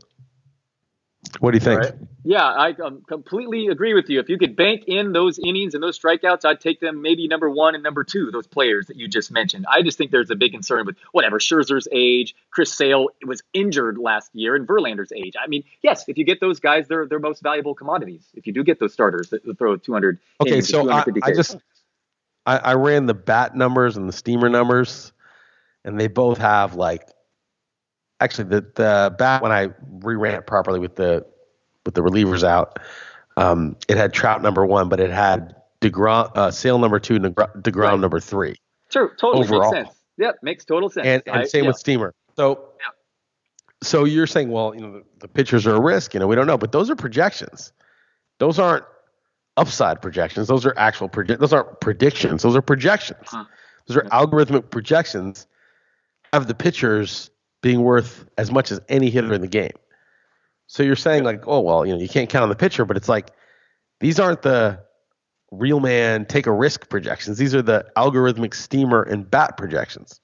[1.38, 1.80] What do you think?
[1.80, 1.92] Right.
[2.22, 4.20] Yeah, I um, completely agree with you.
[4.20, 7.48] If you could bank in those innings and those strikeouts, I'd take them maybe number
[7.48, 9.64] one and number two, those players that you just mentioned.
[9.70, 13.96] I just think there's a big concern with whatever Scherzer's age, Chris Sale was injured
[13.96, 15.34] last year, and Verlander's age.
[15.42, 18.26] I mean, yes, if you get those guys, they're they're most valuable commodities.
[18.34, 20.18] If you do get those starters that throw 200.
[20.42, 21.56] Okay, so I, I just
[22.44, 25.12] I, I ran the bat numbers and the steamer numbers,
[25.84, 27.08] and they both have like
[28.20, 29.68] actually the the bat when I
[30.00, 31.26] reran it properly with the
[31.84, 32.78] with the relievers out,
[33.36, 37.62] um, it had Trout number one, but it had Degrom uh, Sale number two, Degrom,
[37.62, 37.98] Degrom Right.
[38.00, 38.56] number three,
[38.90, 39.72] True, totally overall.
[39.72, 39.98] makes sense.
[40.18, 41.06] Yep, makes total sense.
[41.06, 41.68] and and I- same yeah.
[41.70, 42.14] with steamer.
[42.36, 42.68] So.
[42.78, 42.86] Yeah.
[43.82, 46.12] So you're saying, well, you know, the, the pitchers are a risk.
[46.12, 47.72] You know, we don't know, but those are projections.
[48.38, 48.84] Those aren't
[49.56, 50.48] upside projections.
[50.48, 52.42] Those are actual proje- Those aren't predictions.
[52.42, 53.22] Those are projections.
[53.24, 53.46] Huh.
[53.86, 55.46] Those are algorithmic projections
[56.34, 57.30] of the pitchers
[57.62, 59.72] being worth as much as any hitter in the game.
[60.66, 62.96] So you're saying like, oh well, you know, you can't count on the pitcher, but
[62.96, 63.30] it's like
[63.98, 64.80] these aren't the
[65.50, 67.38] real man take a risk projections.
[67.38, 70.20] These are the algorithmic steamer and bat projections.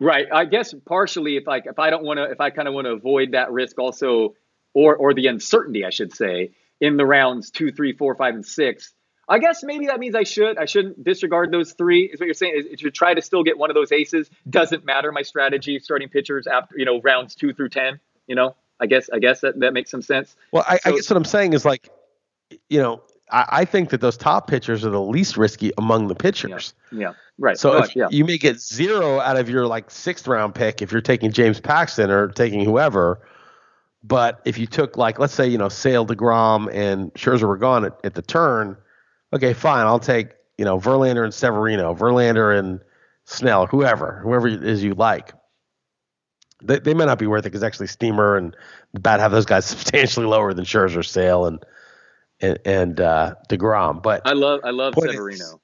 [0.00, 0.26] Right.
[0.32, 2.86] I guess partially if like if I don't want to if I kind of want
[2.86, 4.34] to avoid that risk also
[4.74, 8.46] or or the uncertainty I should say in the rounds two, three, four, five, and
[8.46, 8.94] six.
[9.28, 12.04] I guess maybe that means I should I shouldn't disregard those three.
[12.04, 12.64] Is what you're saying?
[12.70, 14.30] Is to try to still get one of those aces.
[14.48, 18.00] Doesn't matter my strategy starting pitchers after you know rounds two through ten.
[18.26, 20.34] You know, I guess I guess that that makes some sense.
[20.52, 21.90] Well, I, so, I guess what I'm saying is like,
[22.70, 26.14] you know, I, I, think that those top pitchers are the least risky among the
[26.14, 26.74] pitchers.
[26.90, 27.00] Yeah.
[27.00, 27.12] yeah.
[27.38, 27.58] Right.
[27.58, 28.08] So yeah.
[28.10, 31.60] you may get zero out of your like sixth round pick if you're taking James
[31.60, 33.20] Paxton or taking whoever.
[34.02, 37.84] But if you took like let's say you know Sale Degrom and Scherzer were gone
[37.84, 38.76] at, at the turn,
[39.32, 42.80] okay, fine, I'll take you know Verlander and Severino, Verlander and
[43.24, 45.32] Snell, whoever, whoever it is you like.
[46.62, 48.56] They, they may not be worth it because actually Steamer and
[48.92, 51.64] the bat have those guys substantially lower than Scherzer, Sale, and
[52.40, 54.02] and, and uh, Degrom.
[54.02, 55.44] But I love I love Severino.
[55.44, 55.56] Is,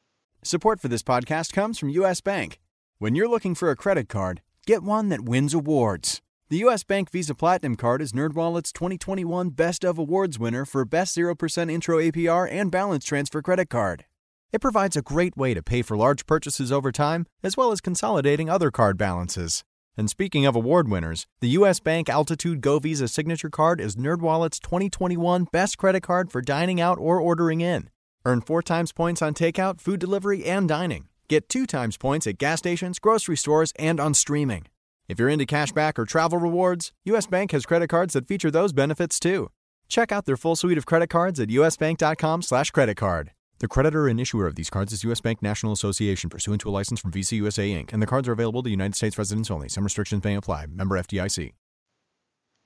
[0.42, 2.20] Support for this podcast comes from U.S.
[2.20, 2.60] Bank.
[2.98, 6.20] When you're looking for a credit card, get one that wins awards.
[6.50, 6.84] The U.S.
[6.84, 11.96] Bank Visa Platinum Card is NerdWallet's 2021 Best of Awards winner for Best 0% Intro
[11.96, 14.04] APR and Balance Transfer Credit Card.
[14.52, 17.80] It provides a great way to pay for large purchases over time, as well as
[17.80, 19.64] consolidating other card balances.
[19.96, 21.80] And speaking of award winners, the U.S.
[21.80, 26.98] Bank Altitude Go Visa Signature Card is NerdWallet's 2021 Best Credit Card for dining out
[26.98, 27.88] or ordering in.
[28.26, 31.08] Earn four times points on takeout, food delivery, and dining.
[31.26, 34.66] Get two times points at gas stations, grocery stores, and on streaming.
[35.06, 38.72] If you're into cashback or travel rewards, US Bank has credit cards that feature those
[38.72, 39.50] benefits too.
[39.88, 43.32] Check out their full suite of credit cards at usbank.com/slash credit card.
[43.58, 45.20] The creditor and issuer of these cards is U.S.
[45.20, 48.32] Bank National Association, pursuant to a license from Visa USA Inc., and the cards are
[48.32, 49.68] available to United States residents only.
[49.68, 50.66] Some restrictions may apply.
[50.66, 51.52] Member FDIC.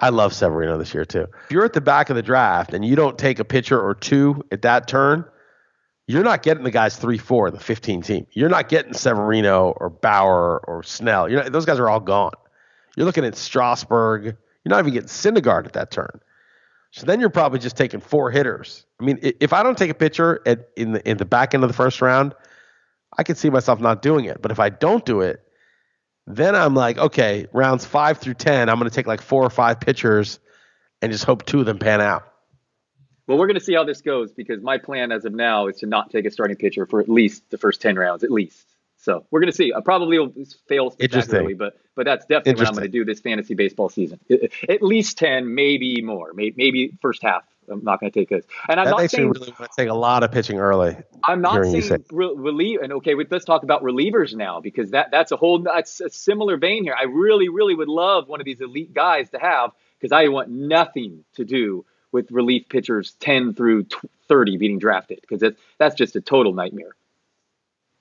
[0.01, 1.27] I love Severino this year too.
[1.45, 3.95] If you're at the back of the draft and you don't take a pitcher or
[3.95, 5.25] two at that turn–
[6.09, 8.27] you're not getting the guys three, four, the 15 team.
[8.33, 11.29] You're not getting Severino or Bauer or Snell.
[11.29, 12.33] Not, those guys are all gone.
[12.97, 14.25] You're looking at Strasburg.
[14.25, 16.21] You're not even getting Syndergaard at that turn.
[16.93, 18.87] So then you're probably just taking four hitters.
[18.99, 21.63] I mean, if I don't take a pitcher at, in the in the back end
[21.63, 22.35] of the first round,
[23.17, 24.41] I could see myself not doing it.
[24.41, 25.43] But if I don't do it,
[26.27, 29.51] then I'm like, okay, rounds five through ten, I'm going to take like four or
[29.51, 30.41] five pitchers
[31.03, 32.33] and just hope two of them pan out.
[33.29, 35.77] Well, we're going to see how this goes because my plan as of now is
[35.81, 38.67] to not take a starting pitcher for at least the first 10 rounds, at least.
[38.97, 39.73] So we're going to see.
[39.73, 40.33] I probably will
[40.67, 44.19] fail spectacularly, but but that's definitely what I'm going to do this fantasy baseball season.
[44.69, 47.45] At least 10, maybe more, maybe first half.
[47.71, 48.47] I'm not going to take this.
[48.69, 50.97] And I'm that not saying really want to take a lot of pitching early.
[51.23, 51.99] I'm not saying say.
[52.11, 52.81] relieve.
[52.81, 56.57] And okay, let's talk about relievers now because that that's a whole that's a similar
[56.57, 56.97] vein here.
[56.99, 60.49] I really really would love one of these elite guys to have because I want
[60.49, 63.87] nothing to do with relief pitchers 10 through
[64.29, 66.95] 30 being drafted because that's, that's just a total nightmare.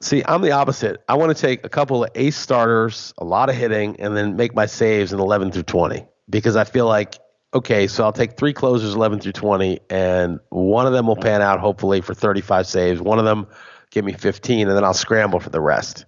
[0.01, 1.03] See, I'm the opposite.
[1.09, 4.35] I want to take a couple of ace starters, a lot of hitting, and then
[4.35, 7.15] make my saves in 11 through 20 because I feel like,
[7.53, 11.41] okay, so I'll take three closers 11 through 20, and one of them will pan
[11.41, 13.01] out hopefully for 35 saves.
[13.01, 13.47] One of them
[13.89, 16.05] give me 15, and then I'll scramble for the rest.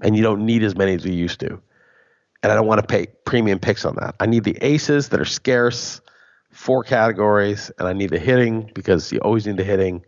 [0.00, 1.60] And you don't need as many as you used to.
[2.42, 4.14] And I don't want to pay premium picks on that.
[4.20, 6.00] I need the aces that are scarce
[6.56, 10.04] four categories, and I need the hitting because you always need the hitting,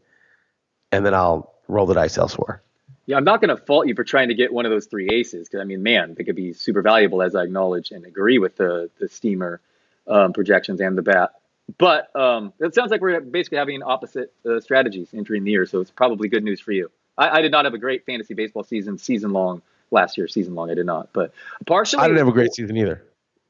[0.90, 2.62] and then I'll roll the dice elsewhere.
[3.06, 5.08] Yeah, I'm not going to fault you for trying to get one of those three
[5.10, 8.38] aces because I mean, man, they could be super valuable as I acknowledge and agree
[8.38, 9.60] with the the steamer
[10.06, 11.32] um, projections and the bat.
[11.76, 15.80] But um, it sounds like we're basically having opposite uh, strategies entering the year, so
[15.80, 16.90] it's probably good news for you.
[17.18, 20.54] I, I, did not have a great fantasy baseball season, season long last year, season
[20.54, 20.70] long.
[20.70, 21.32] I did not, but
[21.66, 23.02] partially I didn't have a great season either.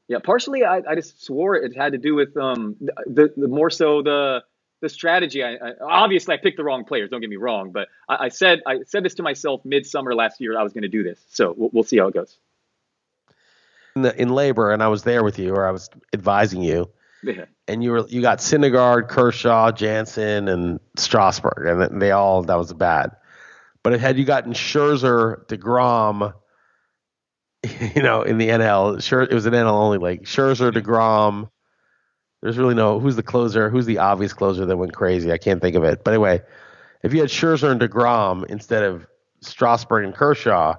[0.09, 3.69] Yeah, partially I, I just swore it had to do with um the, the more
[3.69, 4.43] so the
[4.81, 5.43] the strategy.
[5.43, 7.09] I, I, obviously I picked the wrong players.
[7.11, 10.41] Don't get me wrong, but I, I said I said this to myself midsummer last
[10.41, 10.57] year.
[10.57, 12.37] I was going to do this, so we'll, we'll, see how it goes.
[13.95, 16.89] In, the, in LABR, and I was there with you, or I was advising you,
[17.21, 17.45] yeah.
[17.67, 22.73] and you were you got Syndergaard, Kershaw, Jansen, and Strasburg, and they all that was
[22.73, 23.11] bad.
[23.83, 26.33] But had you gotten Scherzer, Degrom,
[27.95, 29.01] you know, in the NL.
[29.01, 30.23] Sure, it was an NL only league.
[30.23, 31.49] Scherzer, Degrom.
[32.41, 33.69] There's really no who's the closer.
[33.69, 35.31] Who's the obvious closer that went crazy?
[35.31, 36.03] I can't think of it.
[36.03, 36.41] But anyway,
[37.03, 39.05] if you had Scherzer and Degrom instead of
[39.41, 40.75] Strasburg and Kershaw,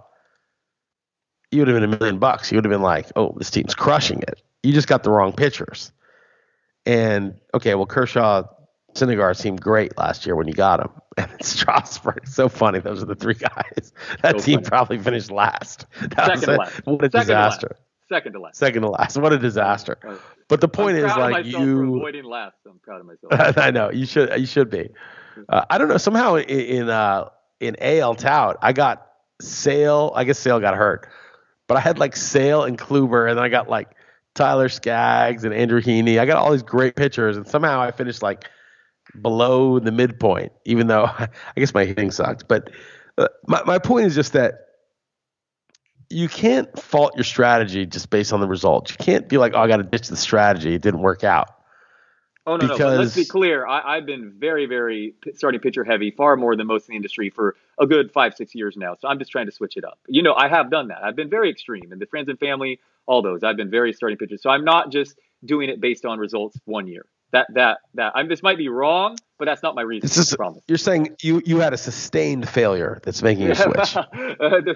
[1.51, 2.51] you would have been a million bucks.
[2.51, 4.43] You would have been like, oh, this team's crushing it.
[4.63, 5.93] You just got the wrong pitchers.
[6.87, 8.45] And okay, well, Kershaw
[8.95, 10.91] Syndergaard seemed great last year when you got him.
[11.19, 12.79] And Strasburg, so funny.
[12.79, 13.93] Those are the three guys.
[14.23, 14.69] That so team funny.
[14.69, 15.85] probably finished last.
[16.01, 16.87] That Second to last.
[16.87, 17.69] What a Second disaster.
[17.69, 17.77] To
[18.15, 18.57] Second to last.
[18.57, 19.19] Second to last.
[19.19, 19.99] What a disaster.
[20.49, 22.57] But the point is, like you avoiding last.
[22.67, 23.59] I'm proud of myself.
[23.59, 24.39] I know you should.
[24.39, 24.91] You should be.
[25.49, 25.97] Uh, I don't know.
[25.97, 27.29] Somehow in in, uh,
[27.61, 29.07] in AL Tout, I got
[29.41, 30.13] Sale.
[30.15, 31.09] I guess Sale got hurt,
[31.67, 33.91] but I had like Sale and Kluber, and then I got like
[34.35, 36.19] Tyler Skaggs and Andrew Heaney.
[36.19, 38.49] I got all these great pitchers, and somehow I finished like
[39.21, 42.49] below the midpoint, even though I guess my hitting sucked.
[42.49, 42.71] But
[43.19, 44.67] uh, my my point is just that
[46.09, 48.91] you can't fault your strategy just based on the results.
[48.91, 51.49] You can't be like, oh, I got to ditch the strategy; it didn't work out.
[52.47, 52.79] Oh no, no.
[52.79, 53.67] But let's be clear.
[53.67, 57.31] I, have been very, very starting pitcher heavy, far more than most in the industry
[57.31, 58.97] for a good five, six years now.
[58.99, 59.99] So I'm just trying to switch it up.
[60.09, 61.05] You know, I have done that.
[61.05, 63.45] I've been very extreme, and the friends and family, all those.
[63.45, 64.43] I've been very starting pitchers.
[64.43, 68.29] So I'm not just doing it based on results one year that that that I'm
[68.29, 70.07] this might be wrong, but that's not my reason.
[70.07, 70.63] This is, promise.
[70.69, 73.97] You're saying you you had a sustained failure that's making you switch.
[73.97, 74.05] uh,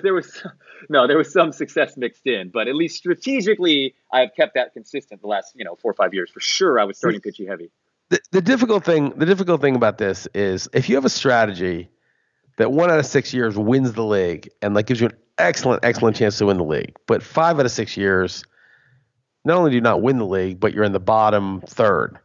[0.02, 0.42] there was
[0.88, 5.20] no, there was some success mixed in, but at least strategically, I've kept that consistent
[5.20, 6.78] the last you know four or five years for sure.
[6.78, 7.70] I was starting pitchy heavy.
[8.10, 11.88] The, the difficult thing, the difficult thing about this is if you have a strategy
[12.58, 15.84] that one out of six years wins the league and that gives you an excellent,
[15.84, 18.44] excellent chance to win the league, but five out of six years,
[19.44, 22.18] not only do you not win the league, but you're in the bottom third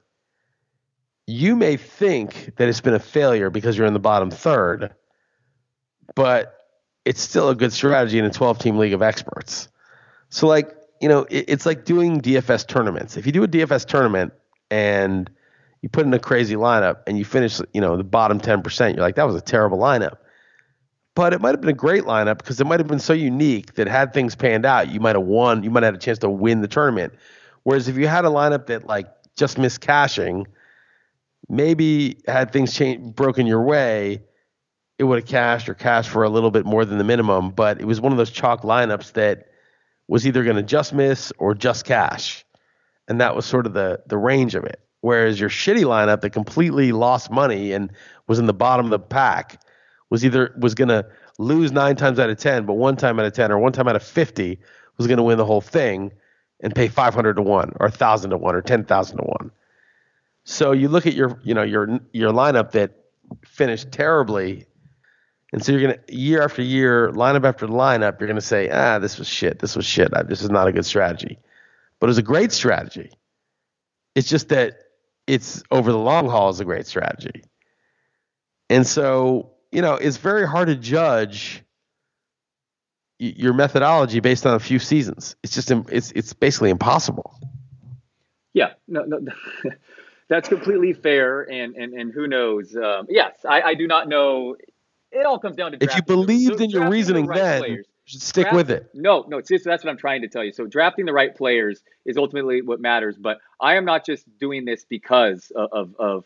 [1.29, 4.95] you may think that it's been a failure because you're in the bottom third,
[6.15, 6.65] but
[7.05, 9.69] it's still a good strategy in a 12 team league of experts.
[10.29, 13.15] So, like, you know, it, it's like doing DFS tournaments.
[13.15, 14.33] If you do a DFS tournament
[14.71, 15.29] and
[15.83, 19.03] you put in a crazy lineup and you finish, you know, the bottom 10%, you're
[19.03, 20.17] like, that was a terrible lineup.
[21.13, 23.75] But it might have been a great lineup because it might have been so unique
[23.75, 26.17] that had things panned out, you might have won, you might have had a chance
[26.19, 27.13] to win the tournament.
[27.63, 30.47] Whereas if you had a lineup that like just missed cashing–
[31.49, 34.21] maybe had things changed, broken your way,
[34.97, 37.51] it would have cashed or cashed for a little bit more than the minimum.
[37.51, 39.47] But it was one of those chalk lineups that
[40.07, 42.45] was either going to just miss or just cash,
[43.07, 44.79] and that was sort of the the range of it.
[45.01, 47.91] Whereas your shitty lineup that completely lost money and
[48.27, 49.61] was in the bottom of the pack
[50.09, 51.05] was either was going to
[51.37, 53.87] lose nine times out of ten, but one time out of ten or one time
[53.87, 54.59] out of fifty
[54.97, 56.11] was going to win the whole thing
[56.59, 59.51] and pay five hundred to one or thousand to one or ten thousand to one.
[60.49, 62.93] So you look at your, you know, your your lineup that
[63.45, 64.65] finished terribly,
[65.53, 69.19] and so you're gonna year after year, lineup after lineup, you're gonna say, ah, this
[69.19, 69.59] was shit.
[69.59, 70.11] This was shit.
[70.27, 71.37] This is not a good strategy.
[71.99, 73.11] But it was a great strategy.
[74.15, 74.79] It's just that
[75.27, 77.43] it's over the long haul is a great strategy.
[78.71, 81.63] And so, you know, it's very hard to judge
[83.19, 85.35] your methodology based on a few seasons.
[85.43, 87.39] It's just it's it's basically impossible.
[88.53, 89.19] Yeah, no, no.
[90.29, 92.75] that's completely fair, and and and who knows?
[92.75, 94.55] Um, yes, I, I do not know.
[95.11, 97.59] It all comes down to if you believed the, in your reasoning the right then.
[97.61, 97.85] Players.
[98.05, 98.89] should stick Draft, with it.
[98.93, 100.51] No, no, see, so that's what I'm trying to tell you.
[100.51, 103.17] So drafting the right players is ultimately what matters.
[103.17, 106.25] But I am not just doing this because of, of, of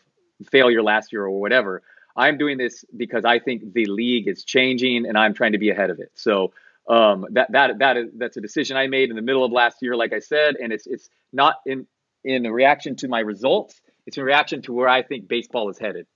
[0.50, 1.82] failure last year or whatever.
[2.16, 5.70] I'm doing this because I think the league is changing and I'm trying to be
[5.70, 6.12] ahead of it.
[6.14, 6.52] So
[6.88, 9.78] um, that that that is that's a decision I made in the middle of last
[9.80, 11.86] year, like I said, and it's it's not in
[12.24, 13.80] in reaction to my results.
[14.06, 16.06] It's in reaction to where I think baseball is headed.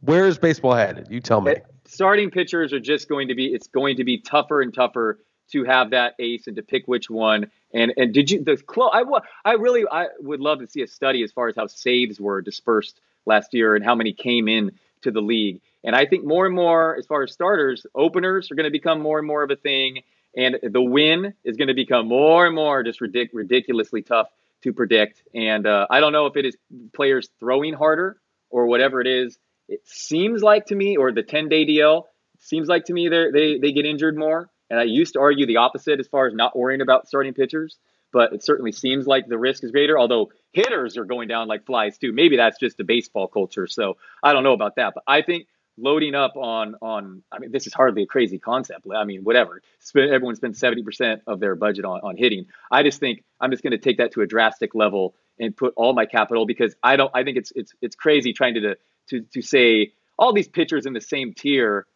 [0.00, 1.08] Where is baseball headed?
[1.10, 1.56] You tell me.
[1.86, 3.46] Starting pitchers are just going to be.
[3.46, 5.18] It's going to be tougher and tougher
[5.52, 7.50] to have that ace and to pick which one.
[7.72, 8.90] And and did you the close?
[8.92, 9.04] I
[9.44, 12.42] I really I would love to see a study as far as how saves were
[12.42, 15.60] dispersed last year and how many came in to the league.
[15.84, 19.00] And I think more and more, as far as starters, openers are going to become
[19.00, 20.02] more and more of a thing,
[20.36, 24.28] and the win is going to become more and more just ridic- ridiculously tough
[24.62, 25.22] to predict.
[25.34, 26.56] And uh, I don't know if it is
[26.94, 28.18] players throwing harder
[28.50, 29.38] or whatever it is.
[29.68, 32.04] It seems like to me, or the 10 day DL,
[32.38, 34.48] seems like to me they they get injured more.
[34.70, 37.78] And I used to argue the opposite as far as not worrying about starting pitchers,
[38.12, 39.98] but it certainly seems like the risk is greater.
[39.98, 42.12] Although hitters are going down like flies too.
[42.12, 43.66] Maybe that's just the baseball culture.
[43.66, 45.46] So I don't know about that, but I think
[45.78, 48.86] loading up on on I mean this is hardly a crazy concept.
[48.94, 49.62] I mean whatever.
[49.80, 52.46] Spend, everyone spends 70% of their budget on, on hitting.
[52.70, 55.74] I just think I'm just going to take that to a drastic level and put
[55.76, 58.76] all my capital because I don't I think it's it's it's crazy trying to
[59.08, 61.86] to to say all these pitchers in the same tier.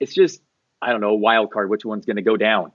[0.00, 0.40] It's just
[0.80, 2.72] I don't know wild card which one's going to go down.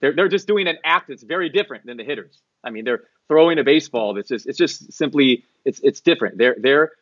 [0.00, 2.40] They're they're just doing an act that's very different than the hitters.
[2.62, 6.36] I mean they're throwing a baseball that's just it's just simply it's it's different.
[6.36, 6.92] They're they're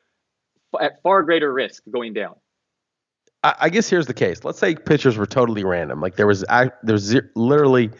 [0.80, 2.36] at far greater risk going down.
[3.42, 4.44] I, guess here's the case.
[4.44, 6.00] Let's say pitchers were totally random.
[6.00, 7.90] Like there was there was literally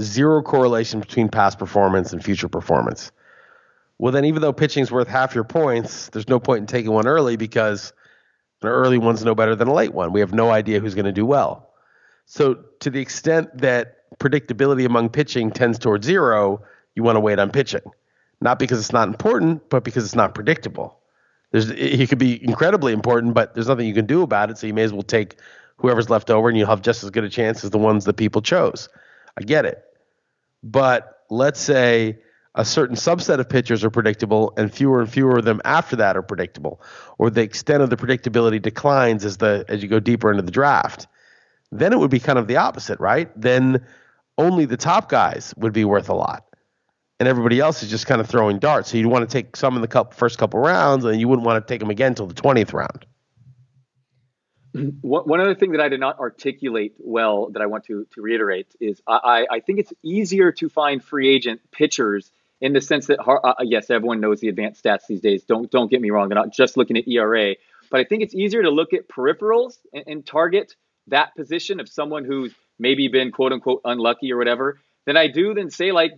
[0.00, 3.12] zero correlation between past performance and future performance.
[3.98, 7.06] Well, then even though pitching's worth half your points, there's no point in taking one
[7.06, 7.92] early because
[8.62, 10.12] an early one's no better than a late one.
[10.12, 11.70] We have no idea who's going to do well.
[12.26, 16.62] So to the extent that predictability among pitching tends towards zero,
[16.94, 17.82] you want to wait on pitching.
[18.40, 20.98] Not because it's not important, but because it's not predictable.
[21.52, 24.58] There's he could be incredibly important, but there's nothing you can do about it.
[24.58, 25.36] So you may as well take
[25.76, 28.16] whoever's left over, and you'll have just as good a chance as the ones that
[28.16, 28.88] people chose.
[29.38, 29.82] I get it.
[30.62, 32.18] But let's say
[32.56, 36.16] a certain subset of pitchers are predictable and fewer and fewer of them after that
[36.16, 36.80] are predictable
[37.18, 40.50] or the extent of the predictability declines as the as you go deeper into the
[40.50, 41.06] draft
[41.70, 43.84] then it would be kind of the opposite right then
[44.38, 46.45] only the top guys would be worth a lot
[47.18, 49.76] and everybody else is just kind of throwing darts so you'd want to take some
[49.76, 52.26] in the couple, first couple rounds and you wouldn't want to take them again until
[52.26, 53.06] the 20th round
[55.00, 58.74] one other thing that I did not articulate well that I want to, to reiterate
[58.80, 63.18] is I, I think it's easier to find free agent pitchers in the sense that
[63.20, 65.44] uh, yes, everyone knows the advanced stats these days.
[65.44, 66.28] Don't don't get me wrong.
[66.28, 67.54] They're not just looking at ERA,
[67.90, 70.74] but I think it's easier to look at peripherals and, and target
[71.08, 75.54] that position of someone who's maybe been quote unquote unlucky or whatever than I do
[75.54, 76.12] than say like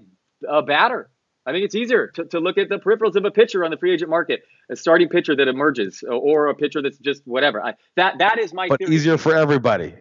[0.48, 1.10] a batter.
[1.46, 3.78] I think it's easier to, to look at the peripherals of a pitcher on the
[3.78, 7.64] free agent market, a starting pitcher that emerges, or a pitcher that's just whatever.
[7.64, 8.68] I, that that is my.
[8.68, 8.94] But theory.
[8.94, 9.94] easier for everybody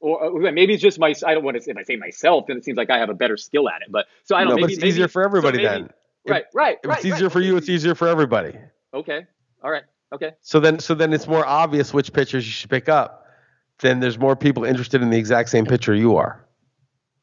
[0.00, 2.46] or uh, maybe it's just my I don't want to say if I say myself,
[2.48, 3.88] then it seems like I have a better skill at it.
[3.92, 4.50] But so I don't.
[4.50, 5.90] No, maybe, but it's maybe, easier for everybody so maybe, then.
[6.26, 6.98] Right, right, if right.
[6.98, 7.32] it's easier right.
[7.32, 8.54] for you, it's easier for everybody.
[8.92, 9.26] Okay.
[9.62, 9.84] All right.
[10.12, 10.32] Okay.
[10.40, 13.26] So then, so then it's more obvious which pitchers you should pick up.
[13.78, 16.44] Then there's more people interested in the exact same pitcher you are.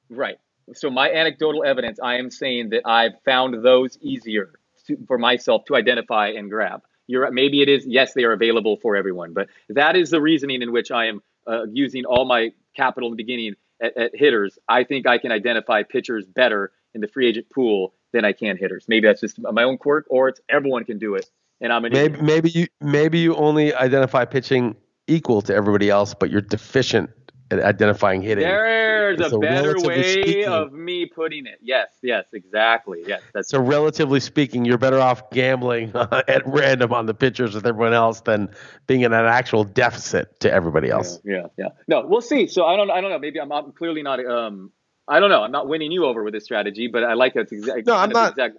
[0.09, 0.37] Right.
[0.73, 5.65] So my anecdotal evidence, I am saying that I've found those easier to, for myself
[5.65, 6.81] to identify and grab.
[7.07, 10.61] You're maybe it is yes they are available for everyone, but that is the reasoning
[10.61, 14.57] in which I am uh, using all my capital in the beginning at, at, hitters,
[14.67, 18.57] I think I can identify pitchers better in the free agent pool than I can
[18.57, 18.85] hitters.
[18.87, 21.29] Maybe that's just my own quirk, or it's everyone can do it,
[21.61, 24.75] and I'm an maybe maybe you maybe you only identify pitching
[25.07, 27.09] equal to everybody else, but you're deficient
[27.49, 28.43] at identifying hitting.
[28.43, 31.59] There's a better way speaking, of me putting it.
[31.61, 33.03] Yes, yes, exactly.
[33.05, 33.59] Yes, that's so.
[33.59, 38.49] Relatively speaking, you're better off gambling at random on the pitchers with everyone else than
[38.85, 41.19] being in an actual deficit to everybody else.
[41.23, 41.47] Yeah, yeah.
[41.57, 41.67] yeah.
[41.87, 42.47] No, we'll see.
[42.47, 43.19] So I don't, I don't know.
[43.19, 44.23] Maybe I'm, I'm clearly not.
[44.25, 44.71] Um,
[45.07, 45.43] I don't know.
[45.43, 47.41] I'm not winning you over with this strategy, but I like it.
[47.41, 47.87] It's exact.
[47.87, 48.31] No, I'm not.
[48.31, 48.57] Exact,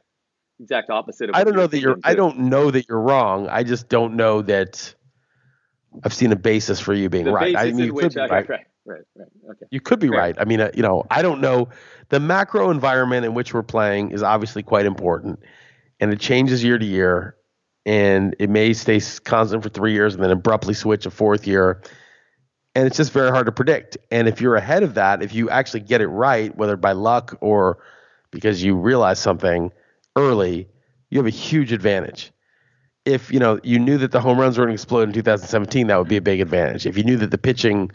[0.60, 1.28] exact opposite.
[1.28, 1.98] Of I don't know that you're.
[2.04, 3.48] I don't know that you're wrong.
[3.48, 4.94] I just don't know that.
[6.04, 7.56] I've seen a basis for you being the right.
[7.56, 8.48] I mean, you could be right.
[8.48, 9.28] right right, right.
[9.50, 9.66] Okay.
[9.70, 10.18] You could be Fair.
[10.18, 10.36] right.
[10.38, 11.68] I mean, uh, you know, I don't know.
[12.08, 15.40] The macro environment in which we're playing is obviously quite important,
[16.00, 17.36] and it changes year to year.
[17.86, 21.80] And it may stay constant for three years and then abruptly switch a fourth year.
[22.74, 23.96] And it's just very hard to predict.
[24.10, 27.38] And if you're ahead of that, if you actually get it right, whether by luck
[27.40, 27.78] or
[28.30, 29.72] because you realize something
[30.16, 30.68] early,
[31.08, 32.30] you have a huge advantage
[33.08, 35.86] if you know you knew that the home runs were going to explode in 2017,
[35.86, 36.86] that would be a big advantage.
[36.86, 37.90] If you knew that the pitching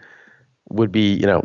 [0.69, 1.43] would be, you know,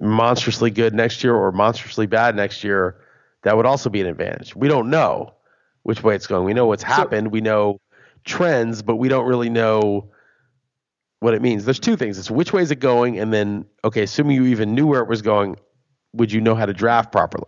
[0.00, 2.96] monstrously good next year or monstrously bad next year,
[3.42, 4.54] that would also be an advantage.
[4.54, 5.34] We don't know
[5.82, 6.44] which way it's going.
[6.44, 7.28] We know what's happened.
[7.28, 7.80] So, we know
[8.24, 10.10] trends, but we don't really know
[11.20, 11.64] what it means.
[11.64, 12.18] There's two things.
[12.18, 15.08] It's which way is it going, and then okay, assuming you even knew where it
[15.08, 15.56] was going,
[16.12, 17.46] would you know how to draft properly?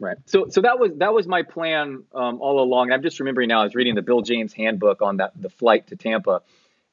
[0.00, 0.16] Right.
[0.26, 2.92] So so that was that was my plan um, all along.
[2.92, 3.60] I'm just remembering now.
[3.60, 6.42] I was reading the Bill James handbook on that the flight to Tampa,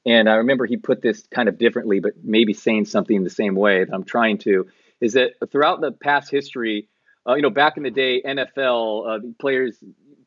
[0.06, 3.56] and I remember he put this kind of differently, but maybe saying something the same
[3.56, 4.68] way that I'm trying to,
[5.00, 6.88] is that throughout the past history,
[7.28, 9.78] uh, you know, back in the day, NFL uh, players,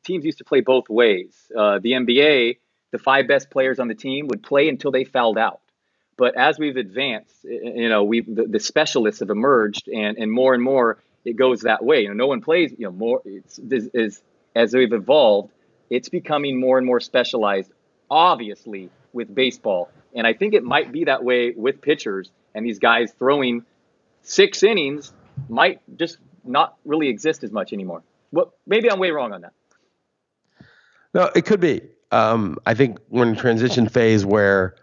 [0.05, 1.35] teams used to play both ways.
[1.55, 2.57] Uh, the NBA,
[2.91, 5.59] the five best players on the team would play until they fouled out.
[6.17, 10.53] But as we've advanced, you know, we the, the, specialists have emerged, and and more
[10.53, 12.01] and more it goes that way.
[12.01, 12.71] You know, no one plays.
[12.71, 14.21] You know, more it's is
[14.55, 15.51] as we've evolved,
[15.89, 17.69] it's becoming more and more specialized.
[18.09, 19.89] Obviously, with baseball.
[20.13, 23.65] And I think it might be that way with pitchers and these guys throwing
[24.21, 25.13] six innings
[25.49, 28.03] might just not really exist as much anymore.
[28.31, 29.53] Well, maybe I'm way wrong on that.
[31.13, 31.81] No, it could be.
[32.11, 34.75] Um, I think we're in a transition phase where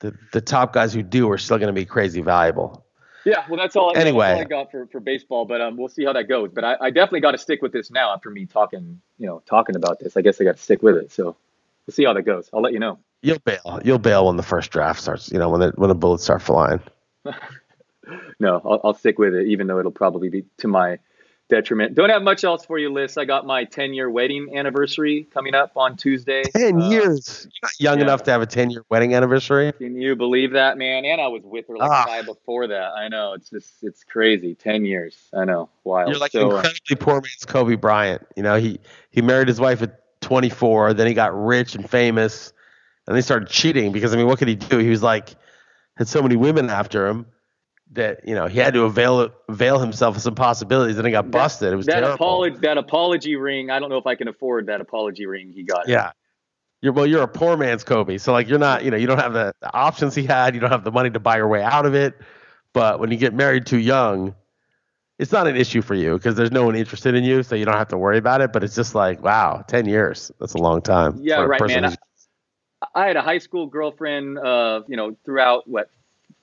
[0.00, 2.84] the the top guys who do are still going to be crazy valuable.
[3.24, 3.96] Yeah, well, that's all.
[3.96, 6.50] Anyway, that's all I got for, for baseball, but um, we'll see how that goes.
[6.52, 9.42] But I, I definitely got to stick with this now after me talking, you know,
[9.44, 10.16] talking about this.
[10.16, 11.10] I guess I got to stick with it.
[11.12, 11.36] So
[11.86, 12.48] we'll see how that goes.
[12.52, 12.98] I'll let you know.
[13.22, 13.80] You'll bail.
[13.84, 15.30] You'll bail when the first draft starts.
[15.32, 16.80] You know, when the when the bullets start flying.
[18.40, 20.98] no, I'll, I'll stick with it, even though it'll probably be to my
[21.48, 21.94] detriment.
[21.94, 23.16] Don't have much else for you, Liss.
[23.16, 26.42] I got my 10 year wedding anniversary coming up on Tuesday.
[26.42, 27.44] 10 uh, years.
[27.44, 28.04] You're not young yeah.
[28.04, 29.72] enough to have a 10 year wedding anniversary.
[29.72, 31.04] Can you believe that, man?
[31.04, 32.04] And I was with her like ah.
[32.06, 32.92] five before that.
[32.96, 33.32] I know.
[33.32, 34.54] It's just, it's crazy.
[34.54, 35.16] 10 years.
[35.34, 35.70] I know.
[35.84, 36.10] Wild.
[36.10, 38.26] You're like so, incredibly uh, poor man's Kobe Bryant.
[38.36, 38.78] You know, he,
[39.10, 42.52] he married his wife at 24, then he got rich and famous
[43.08, 44.78] and they started cheating because I mean, what could he do?
[44.78, 45.34] He was like
[45.96, 47.26] had so many women after him
[47.92, 51.30] that you know he had to avail avail himself of some possibilities, and he got
[51.30, 51.72] busted.
[51.72, 53.70] It was that apology that apology ring.
[53.70, 55.88] I don't know if I can afford that apology ring he got.
[55.88, 56.12] Yeah.
[56.80, 59.18] You're, well, you're a poor man's Kobe, so like you're not, you know, you don't
[59.18, 60.54] have the, the options he had.
[60.54, 62.14] You don't have the money to buy your way out of it.
[62.72, 64.36] But when you get married too young,
[65.18, 67.64] it's not an issue for you because there's no one interested in you, so you
[67.64, 68.52] don't have to worry about it.
[68.52, 70.30] But it's just like, wow, ten years.
[70.38, 71.18] That's a long time.
[71.20, 71.96] Yeah, right, man.
[72.94, 75.90] I, had a high school girlfriend, uh, you know, throughout what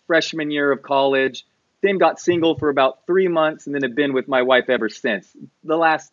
[0.08, 1.46] freshman year of college.
[1.82, 4.90] Then got single for about three months, and then have been with my wife ever
[4.90, 5.36] since.
[5.64, 6.12] The last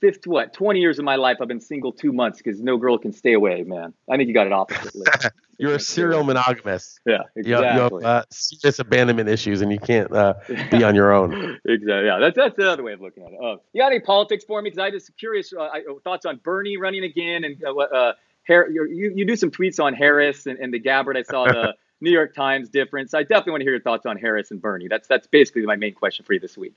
[0.00, 2.98] fifth what 20 years of my life i've been single two months because no girl
[2.98, 3.92] can stay away man.
[4.10, 5.06] I think you got it oppositely
[5.58, 9.70] you're a serial monogamist yeah exactly you have, you have uh, serious abandonment issues and
[9.70, 10.34] you can't uh,
[10.70, 11.58] be on your own.
[11.66, 13.38] Exactly yeah that's that's the other way of looking at it.
[13.42, 14.70] Uh, you got any politics for me?
[14.70, 18.12] Because i just curious uh, I, thoughts on bernie running again and uh, uh
[18.48, 21.16] you, you do some tweets on harris and, and the gabbard.
[21.16, 23.14] I saw the new york times difference.
[23.14, 24.88] I definitely want to hear your thoughts on harris and bernie.
[24.88, 26.76] That's that's basically my main question for you this week.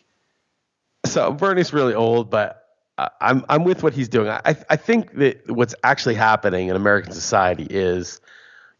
[1.05, 2.63] So bernie's really old but
[2.97, 4.29] I'm I'm with what he's doing.
[4.29, 8.21] I I think that what's actually happening in American society is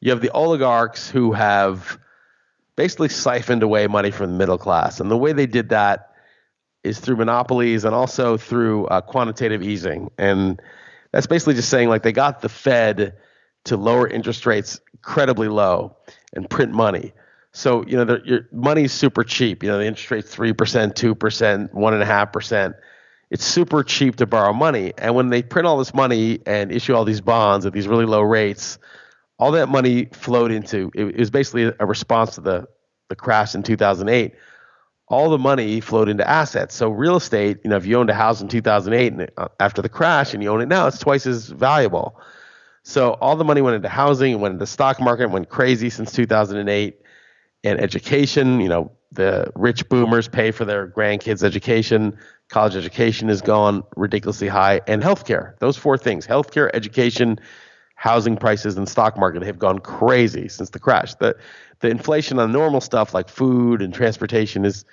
[0.02, 1.98] you have the oligarchs who have
[2.76, 6.14] basically siphoned away money from the middle class, and the way they did that
[6.84, 10.62] is through monopolies and also through uh, quantitative easing, and
[11.14, 13.16] that's basically just saying like they got the Fed
[13.66, 15.96] to lower interest rates incredibly low
[16.34, 17.14] and print money.
[17.54, 19.64] So you know your money's super cheap.
[19.64, 22.76] You know the interest rate's three percent, two percent, one and a half percent
[23.34, 24.94] it's super cheap to borrow money.
[24.96, 28.06] And when they print all this money and issue all these bonds at these really
[28.06, 28.78] low rates,
[29.40, 32.68] all that money flowed into it, it was basically a response to the
[33.10, 34.36] the crash in 2008.
[35.14, 36.76] All the money flowed into assets.
[36.76, 39.82] So real estate, you know, if you owned a house in 2008 and uh, after
[39.82, 42.20] the crash and you own it now, it's twice as valuable.
[42.84, 47.00] So all the money went into housing, went into stock market, went crazy since 2008,
[47.64, 48.60] and education.
[48.60, 52.18] You know, the rich boomers pay for their grandkids' education
[52.54, 55.58] college education has gone ridiculously high, and healthcare.
[55.60, 57.40] Those four things healthcare, education,
[57.96, 61.16] housing prices, and stock market have gone crazy since the crash.
[61.16, 61.36] The,
[61.80, 64.86] the inflation on normal stuff like food and transportation is,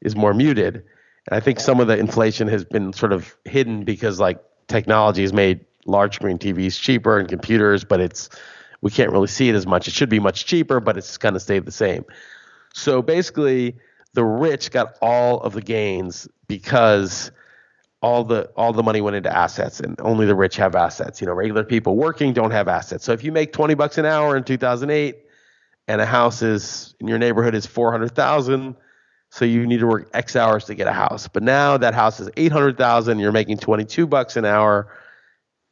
[0.00, 0.76] is more muted.
[0.76, 5.22] And I think some of the inflation has been sort of hidden because like technology
[5.22, 8.30] has made large screen TVs cheaper and computers, but it's
[8.80, 9.88] we can't really see it as much.
[9.88, 12.04] It should be much cheaper, but it's kind of stayed the same.
[12.74, 13.76] So basically,
[14.14, 17.30] the rich got all of the gains because
[18.00, 21.26] all the all the money went into assets and only the rich have assets you
[21.26, 24.36] know regular people working don't have assets so if you make 20 bucks an hour
[24.36, 25.16] in 2008
[25.88, 28.76] and a house is in your neighborhood is 400,000
[29.30, 32.20] so you need to work x hours to get a house but now that house
[32.20, 34.92] is 800,000 you're making 22 bucks an hour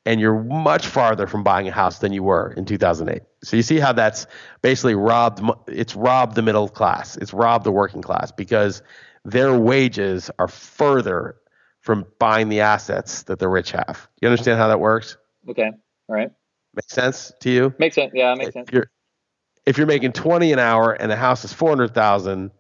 [0.04, 3.62] and you're much farther from buying a house than you were in 2008 so you
[3.62, 4.26] see how that's
[4.62, 8.82] basically robbed it's robbed the middle class it's robbed the working class because
[9.26, 11.36] their wages are further
[11.86, 14.09] from buying the assets that the rich have.
[14.20, 15.16] You understand how that works?
[15.48, 15.70] Okay.
[16.09, 16.30] All right.
[16.74, 17.74] Makes sense to you?
[17.78, 18.12] Makes sense.
[18.14, 18.68] Yeah, makes sense.
[18.68, 18.90] If you're,
[19.66, 22.50] if you're making 20 an hour and the house is 400,000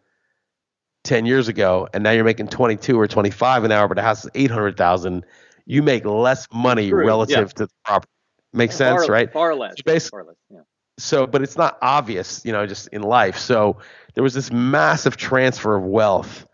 [1.06, 4.24] 10 years ago and now you're making 22 or 25 an hour but the house
[4.24, 5.24] is 800,000,
[5.64, 7.06] you make less money True.
[7.06, 7.44] relative yeah.
[7.44, 8.10] to the property.
[8.52, 9.32] Makes sense, far, right?
[9.32, 9.74] Far less.
[9.86, 10.36] So far less.
[10.50, 10.60] Yeah.
[10.98, 13.36] So, but it's not obvious, you know, just in life.
[13.36, 13.78] So
[14.14, 16.46] there was this massive transfer of wealth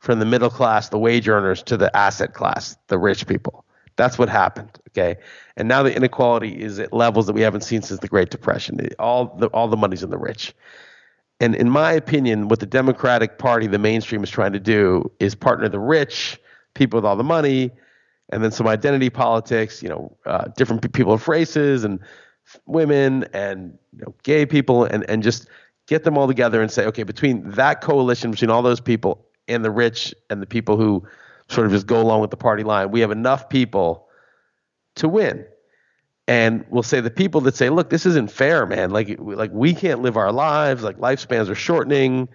[0.00, 3.64] from the middle class, the wage earners, to the asset class, the rich people.
[3.96, 4.70] That's what happened.
[4.90, 5.16] Okay,
[5.56, 8.88] and now the inequality is at levels that we haven't seen since the Great Depression.
[8.98, 10.54] All the all the money's in the rich.
[11.40, 15.34] And in my opinion, what the Democratic Party, the mainstream, is trying to do is
[15.34, 16.40] partner the rich
[16.74, 17.70] people with all the money,
[18.30, 19.82] and then some identity politics.
[19.82, 22.00] You know, uh, different people of races and
[22.66, 25.48] women and you know, gay people, and and just
[25.86, 29.64] get them all together and say, okay, between that coalition, between all those people and
[29.64, 31.06] the rich and the people who
[31.48, 32.90] sort of just go along with the party line.
[32.90, 34.08] We have enough people
[34.96, 35.46] to win.
[36.28, 38.90] And we'll say the people that say, "Look, this isn't fair, man.
[38.90, 40.82] Like, like we can't live our lives.
[40.82, 42.28] Like lifespans are shortening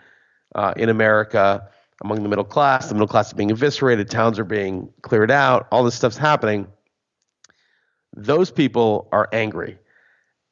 [0.55, 1.67] uh, in America
[2.01, 2.87] among the middle class.
[2.87, 4.09] The middle class is being eviscerated.
[4.09, 5.67] Towns are being cleared out.
[5.71, 6.67] All this stuff's happening.
[8.15, 9.77] Those people are angry,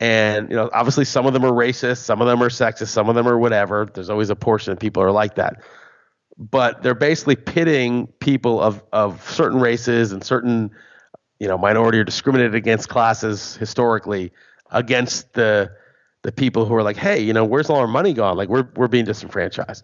[0.02, 3.08] and you know, obviously, some of them are racist, some of them are sexist, some
[3.08, 3.90] of them are whatever.
[3.94, 5.62] There's always a portion of people are like that
[6.40, 10.72] but they're basically pitting people of of certain races and certain
[11.40, 14.32] you know minority or discriminated against classes historically
[14.72, 15.72] against the
[16.22, 18.38] the people who are like, hey, you know, where's all our money gone?
[18.38, 19.84] Like we're we're being disenfranchised.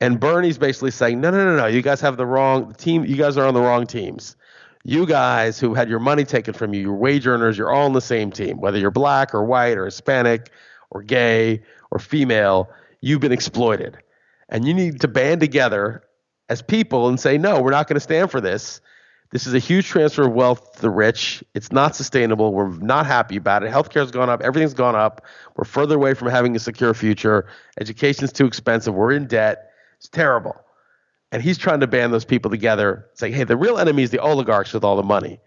[0.00, 3.04] And Bernie's basically saying, no, no, no, no, you guys have the wrong team.
[3.04, 4.36] You guys are on the wrong teams.
[4.84, 7.92] You guys who had your money taken from you, your wage earners, you're all on
[7.92, 8.60] the same team.
[8.60, 10.50] Whether you're black or white or Hispanic
[10.90, 12.70] or gay or female,
[13.00, 13.98] you've been exploited.
[14.48, 16.04] And you need to band together
[16.48, 18.80] as people and say, no, we're not going to stand for this.
[19.32, 21.42] This is a huge transfer of wealth to the rich.
[21.54, 22.52] It's not sustainable.
[22.52, 23.72] We're not happy about it.
[23.72, 24.40] Healthcare's gone up.
[24.42, 25.24] Everything's gone up.
[25.56, 27.46] We're further away from having a secure future.
[27.80, 28.94] Education's too expensive.
[28.94, 29.70] We're in debt.
[29.98, 30.56] It's terrible.
[31.32, 34.20] And he's trying to band those people together, saying, hey, the real enemy is the
[34.20, 35.40] oligarchs with all the money.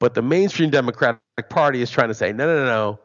[0.00, 3.00] But the mainstream Democratic Party is trying to say, no, no, no, no.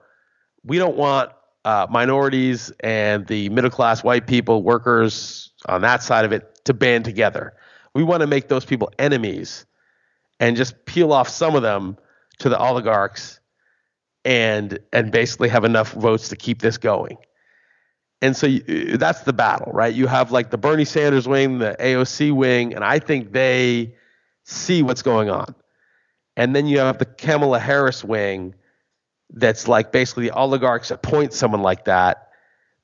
[0.63, 1.31] We don't want
[1.65, 6.73] uh, minorities and the middle class white people, workers on that side of it, to
[6.73, 7.53] band together.
[7.93, 9.65] We want to make those people enemies
[10.39, 11.97] and just peel off some of them
[12.39, 13.39] to the oligarchs
[14.25, 17.17] and and basically have enough votes to keep this going.
[18.21, 19.93] And so you, uh, that's the battle, right?
[19.93, 23.95] You have like the Bernie Sanders wing, the AOC wing, and I think they
[24.43, 25.55] see what's going on.
[26.35, 28.55] And then you have the Kamala Harris wing
[29.31, 32.29] that's like basically the oligarchs appoint someone like that.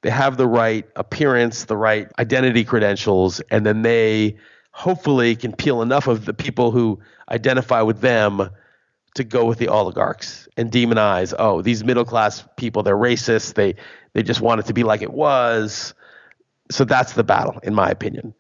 [0.01, 4.37] They have the right appearance, the right identity credentials, and then they
[4.76, 6.99] hopefully can peel enough of the people who
[7.32, 8.49] identify with them
[9.13, 13.73] to go with the oligarchs and demonize oh these middle class people they're racist they
[14.11, 15.93] they just want it to be like it was.
[16.69, 18.34] So that's the battle in my opinion.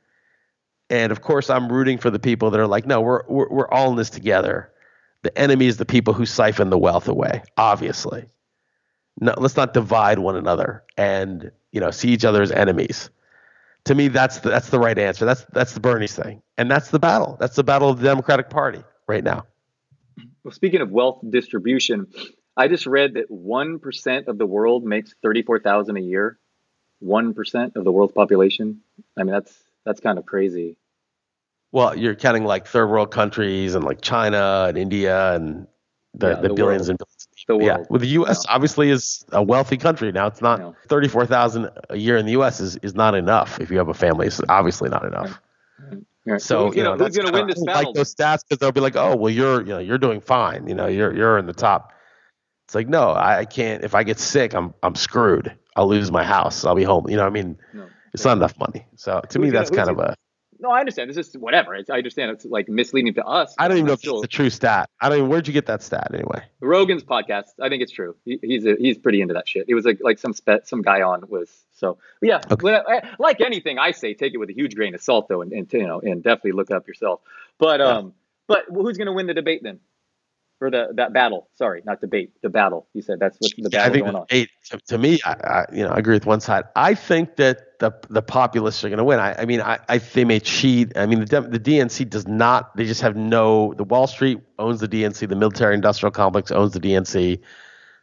[0.89, 3.69] And of course i'm rooting for the people that are like no we're we're, we're
[3.69, 4.69] all in this together.
[5.21, 8.25] The enemy is the people who siphon the wealth away obviously.
[9.21, 13.09] No, let's not divide one another and you know see each other as enemies
[13.85, 16.89] to me that's the, that's the right answer that's that's the bernie's thing and that's
[16.89, 19.45] the battle that's the battle of the democratic party right now
[20.45, 22.05] well, speaking of wealth distribution,
[22.55, 26.37] I just read that 1% of the world makes 34,000 a year.
[27.03, 28.81] 1% of the world's population.
[29.17, 29.53] I mean, that's
[29.85, 30.77] that's kind of crazy.
[31.71, 35.67] Well, you're counting like third world countries and like China and India and
[36.17, 37.01] the, yeah, the, the, billions world.
[37.01, 37.79] and billions.
[37.79, 37.85] Yeah.
[37.89, 38.45] Well, the U.S.
[38.47, 40.11] Obviously is a wealthy country.
[40.11, 42.59] Now, it's not 34,000 a year in the U.S.
[42.59, 44.27] is, is not enough if you have a family.
[44.27, 45.39] It's obviously not enough.
[45.79, 45.99] Right.
[46.27, 46.41] Right.
[46.41, 47.91] So, you know, who's going to win this battle?
[47.91, 50.67] Like those stats because they'll be like, oh, well, you're you know you're doing fine.
[50.67, 51.93] You know, you're you're in the top.
[52.65, 53.83] It's like no, I can't.
[53.83, 55.55] If I get sick, I'm I'm screwed.
[55.75, 56.65] I'll lose my house.
[56.65, 57.07] I'll be home.
[57.09, 58.87] You know, I mean, no, it's not enough money.
[58.95, 60.15] So to me, that's kind of a
[60.65, 61.09] no, I understand.
[61.09, 61.75] This is whatever.
[61.75, 63.53] It's, I understand it's like misleading to us.
[63.59, 64.89] I don't even know if it's the true stat.
[64.99, 65.29] I don't even.
[65.29, 66.43] Where'd you get that stat anyway?
[66.59, 67.49] Rogan's podcast.
[67.61, 68.15] I think it's true.
[68.25, 69.65] He, he's a, he's pretty into that shit.
[69.67, 72.41] It was like like some spe- some guy on was so yeah.
[72.49, 72.81] Okay.
[73.19, 75.71] like anything I say, take it with a huge grain of salt though, and, and
[75.71, 77.21] you know, and definitely look up yourself.
[77.59, 78.13] But um,
[78.47, 79.79] but who's going to win the debate then?
[80.65, 81.47] Or the that battle.
[81.53, 82.31] Sorry, not debate.
[82.41, 82.87] The battle.
[82.93, 84.25] You said that's what the battle I think going on.
[84.29, 86.65] Eight, to, to, me, I, I, you know, I agree with one side.
[86.75, 89.19] I think that the the populists are going to win.
[89.19, 90.97] I, I mean, I, I they may cheat.
[90.97, 92.75] I mean, the the DNC does not.
[92.75, 93.73] They just have no.
[93.75, 95.29] The Wall Street owns the DNC.
[95.29, 97.39] The military industrial complex owns the DNC.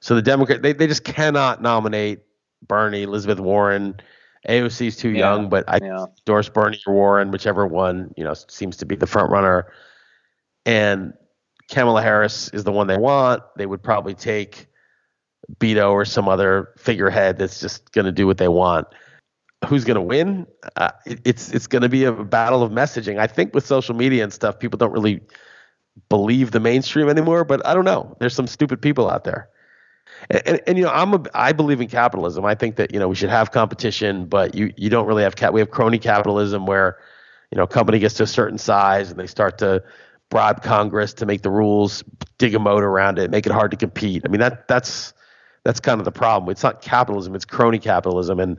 [0.00, 2.20] So the Democrat they they just cannot nominate
[2.66, 4.00] Bernie, Elizabeth Warren.
[4.48, 6.06] AOC is too yeah, young, but I yeah.
[6.18, 9.72] endorse Bernie or Warren, whichever one you know seems to be the front runner.
[10.64, 11.14] And
[11.73, 14.66] Kamala Harris is the one they want, they would probably take
[15.59, 18.87] Beto or some other figurehead that's just going to do what they want.
[19.66, 20.47] Who's going to win?
[20.77, 23.18] Uh, it, it's it's going to be a battle of messaging.
[23.18, 25.20] I think with social media and stuff, people don't really
[26.09, 27.45] believe the mainstream anymore.
[27.45, 28.16] But I don't know.
[28.18, 29.49] There's some stupid people out there.
[30.31, 32.45] And, and, and, you know I'm a I believe in capitalism.
[32.45, 35.37] I think that you know we should have competition, but you you don't really have
[35.37, 35.53] cap.
[35.53, 36.99] We have crony capitalism where
[37.51, 39.83] you know a company gets to a certain size and they start to
[40.33, 42.03] bribe Congress to make the rules,
[42.39, 44.22] dig a moat around it, make it hard to compete.
[44.24, 45.12] I mean that that's
[45.62, 46.51] that's kind of the problem.
[46.51, 48.57] It's not capitalism; it's crony capitalism, and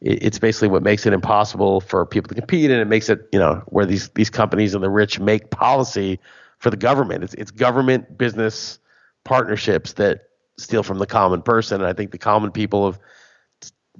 [0.00, 3.28] it, it's basically what makes it impossible for people to compete, and it makes it
[3.32, 6.20] you know where these these companies and the rich make policy
[6.58, 7.24] for the government.
[7.24, 8.78] It's it's government business
[9.24, 13.00] partnerships that steal from the common person, and I think the common people of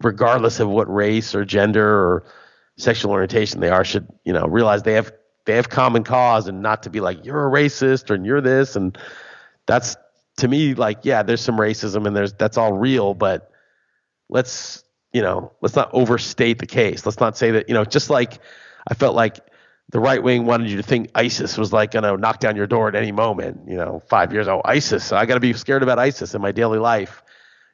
[0.04, 2.24] regardless of what race or gender or
[2.76, 5.12] sexual orientation they are should you know realize they have
[5.48, 8.76] they have common cause and not to be like you're a racist or you're this
[8.76, 8.98] and
[9.66, 9.96] that's
[10.36, 13.50] to me like yeah there's some racism and there's that's all real but
[14.28, 14.84] let's
[15.14, 17.06] you know let's not overstate the case.
[17.06, 18.40] Let's not say that you know just like
[18.88, 19.38] i felt like
[19.88, 22.66] the right wing wanted you to think isis was like going to knock down your
[22.66, 25.82] door at any moment you know five years oh isis i got to be scared
[25.82, 27.22] about isis in my daily life.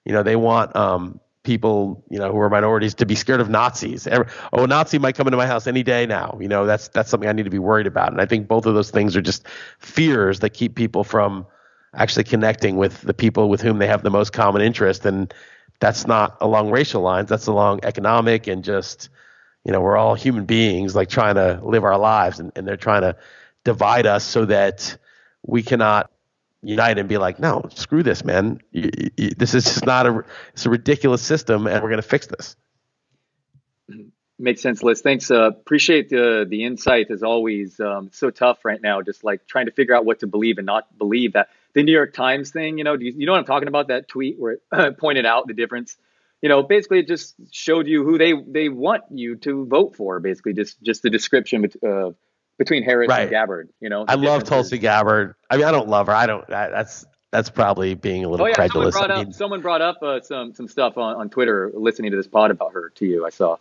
[0.04, 3.48] You know they want um people, you know, who are minorities to be scared of
[3.48, 4.08] Nazis.
[4.08, 6.36] oh, a Nazi might come into my house any day now.
[6.40, 8.10] You know, that's that's something I need to be worried about.
[8.10, 9.46] And I think both of those things are just
[9.78, 11.46] fears that keep people from
[11.94, 15.06] actually connecting with the people with whom they have the most common interest.
[15.06, 15.32] And
[15.78, 17.28] that's not along racial lines.
[17.28, 19.10] That's along economic and just,
[19.64, 22.76] you know, we're all human beings like trying to live our lives and, and they're
[22.76, 23.16] trying to
[23.64, 24.96] divide us so that
[25.46, 26.10] we cannot
[26.66, 28.60] unite and be like, no, screw this, man.
[28.72, 32.08] You, you, this is just not a, it's a ridiculous system, and we're going to
[32.08, 32.56] fix this.
[34.38, 35.00] Makes sense, Liss.
[35.00, 35.30] Thanks.
[35.30, 37.78] Uh, appreciate the the insight as always.
[37.78, 40.66] Um, so tough right now, just like trying to figure out what to believe and
[40.66, 41.34] not believe.
[41.34, 43.88] That the New York Times thing, you know, you, you know what I'm talking about?
[43.88, 45.96] That tweet where it pointed out the difference
[46.44, 50.20] you know, basically it just showed you who they they want you to vote for.
[50.20, 52.10] Basically, just just the description uh,
[52.58, 53.22] between Harris Right.
[53.22, 53.68] and Gabbard.
[53.80, 54.44] You know, I love.
[54.44, 55.34] Tulsi Gabbard.
[55.50, 56.14] I mean, I don't love her.
[56.14, 56.44] I don't.
[56.52, 58.94] I, that's that's probably being a little Oh yeah, someone credulous.
[58.94, 62.16] brought I up someone brought up uh, some some stuff on, on Twitter listening to
[62.16, 63.26] this pod about her to you.
[63.26, 63.56] I saw.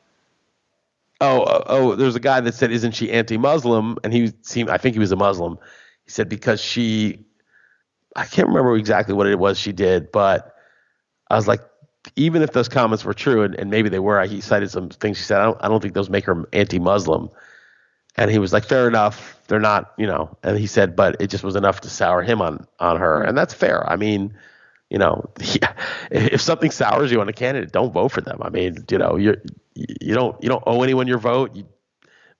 [1.21, 4.77] oh, oh, oh, there's a guy that said, "Isn't she anti-Muslim?" And he seemed, I
[4.77, 5.57] think he was a Muslim.
[6.05, 7.19] He said because she,
[8.15, 10.53] I can't remember exactly what it was she did, but
[11.29, 11.61] I was like,
[12.17, 15.17] even if those comments were true, and, and maybe they were, he cited some things
[15.17, 15.39] she said.
[15.39, 17.29] I don't, I don't think those make her anti-Muslim.
[18.15, 19.39] And he was like, fair enough.
[19.47, 20.37] They're not, you know.
[20.43, 23.37] And he said, but it just was enough to sour him on on her, and
[23.37, 23.87] that's fair.
[23.89, 24.35] I mean,
[24.89, 25.29] you know,
[26.11, 28.39] if something sours you on a candidate, don't vote for them.
[28.41, 29.37] I mean, you know, you're
[29.75, 31.55] you don't you don't owe anyone your vote.
[31.55, 31.65] You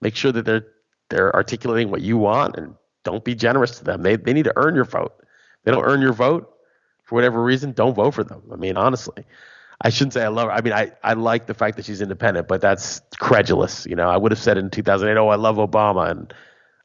[0.01, 0.65] make sure that they're
[1.09, 4.03] they're articulating what you want, and don't be generous to them.
[4.03, 5.13] They they need to earn your vote.
[5.63, 6.51] They don't earn your vote
[7.03, 7.73] for whatever reason.
[7.73, 8.43] Don't vote for them.
[8.51, 9.25] I mean, honestly.
[9.83, 10.53] I shouldn't say I love her.
[10.53, 13.85] I mean, I, I like the fact that she's independent, but that's credulous.
[13.85, 16.09] You know, I would have said in 2008, oh, I love Obama.
[16.09, 16.33] And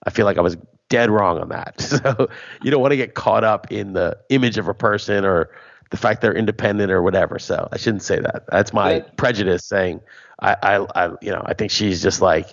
[0.05, 0.57] I feel like I was
[0.89, 1.81] dead wrong on that.
[1.81, 2.29] So
[2.63, 5.51] you don't want to get caught up in the image of a person or
[5.91, 7.39] the fact they're independent or whatever.
[7.39, 8.45] So I shouldn't say that.
[8.51, 10.01] That's my But- prejudice saying
[10.41, 12.49] I, I, I, you know, I think she's just like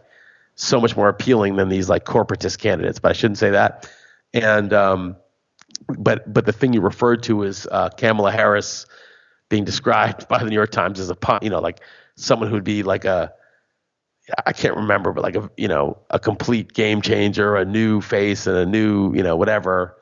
[0.55, 3.89] so much more appealing than these like corporatist candidates, but I shouldn't say that.
[4.33, 5.17] And, um,
[5.97, 8.85] but, but the thing you referred to is uh, Kamala Harris
[9.49, 11.79] being described by the New York Times as a, you know, like
[12.15, 13.33] someone who'd be like a,
[14.45, 18.47] I can't remember, but like a you know a complete game changer, a new face
[18.47, 19.97] and a new you know whatever,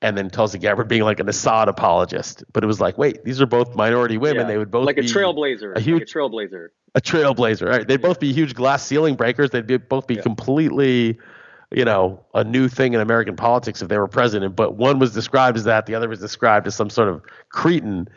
[0.00, 2.42] and then Tulsi Gabbard being like an Assad apologist.
[2.54, 4.42] But it was like, wait, these are both minority women.
[4.42, 4.46] Yeah.
[4.46, 6.68] They would both be like a trailblazer, a huge- like a trailblazer.
[6.94, 7.68] a trailblazer.
[7.68, 7.86] Right?
[7.86, 9.50] They'd both be huge glass ceiling breakers.
[9.50, 10.22] They'd be, both be Yeah.
[10.22, 11.18] completely,
[11.70, 14.56] you know, a new thing in American politics if they were president.
[14.56, 17.20] But one was described as that, the other was described as some sort of
[17.50, 18.08] cretin,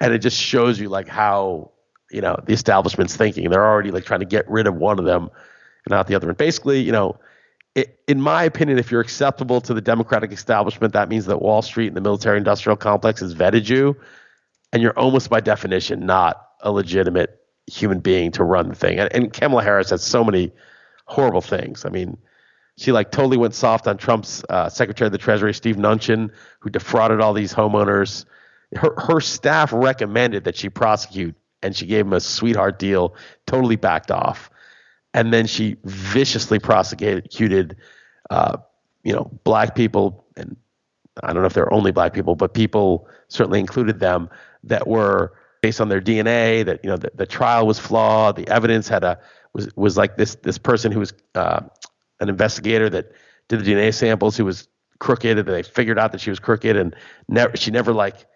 [0.00, 1.70] and it just shows you like how
[2.10, 3.50] you know the establishment's thinking.
[3.50, 5.22] They're already like trying to get rid of one of them
[5.84, 6.28] and not the other.
[6.28, 7.18] And basically, you know.
[7.76, 11.60] It, in my opinion, if you're acceptable to the Democratic establishment, that means that Wall
[11.60, 13.96] Street and the military industrial complex has vetted you,
[14.72, 18.98] and you're almost by definition not a legitimate human being to run the thing.
[18.98, 20.52] And, and Kamala Harris has so many
[21.06, 21.84] horrible things.
[21.84, 22.16] I mean,
[22.76, 26.30] she like totally went soft on Trump's uh, Secretary of the Treasury, Steve Mnuchin,
[26.60, 28.24] who defrauded all these homeowners.
[28.76, 33.14] Her her staff recommended that she prosecute, and she gave him a sweetheart deal.
[33.46, 34.50] Totally backed off,
[35.12, 37.76] and then she viciously prosecuted,
[38.30, 38.56] uh,
[39.02, 40.56] you know, black people and
[41.22, 44.28] I don't know if they're only black people, but people certainly included them
[44.64, 46.64] that were based on their DNA.
[46.64, 48.36] That you know the, the trial was flawed.
[48.36, 49.18] The evidence had a
[49.52, 51.60] was was like this this person who was uh,
[52.20, 53.12] an investigator that
[53.48, 54.68] did the DNA samples who was
[54.98, 56.96] crooked, and they figured out that she was crooked, and
[57.28, 58.26] never she never like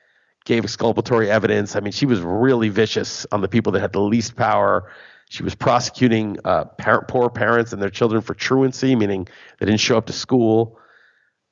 [0.49, 1.77] gave exculpatory evidence.
[1.77, 4.91] I mean, she was really vicious on the people that had the least power.
[5.29, 9.29] She was prosecuting uh, poor parents and their children for truancy, meaning
[9.59, 10.81] they didn't show up to school.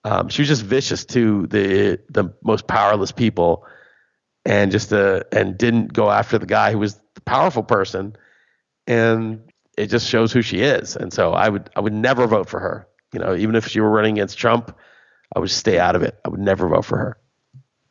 [0.03, 3.67] Um, she was just vicious to the the most powerless people,
[4.47, 8.17] and just uh, and didn't go after the guy who was the powerful person,
[8.87, 9.43] and
[9.77, 10.97] it just shows who she is.
[10.97, 12.89] And so I would I would never vote for her.
[13.13, 14.75] You know, even if she were running against Trump,
[15.35, 16.19] I would stay out of it.
[16.25, 17.19] I would never vote for her.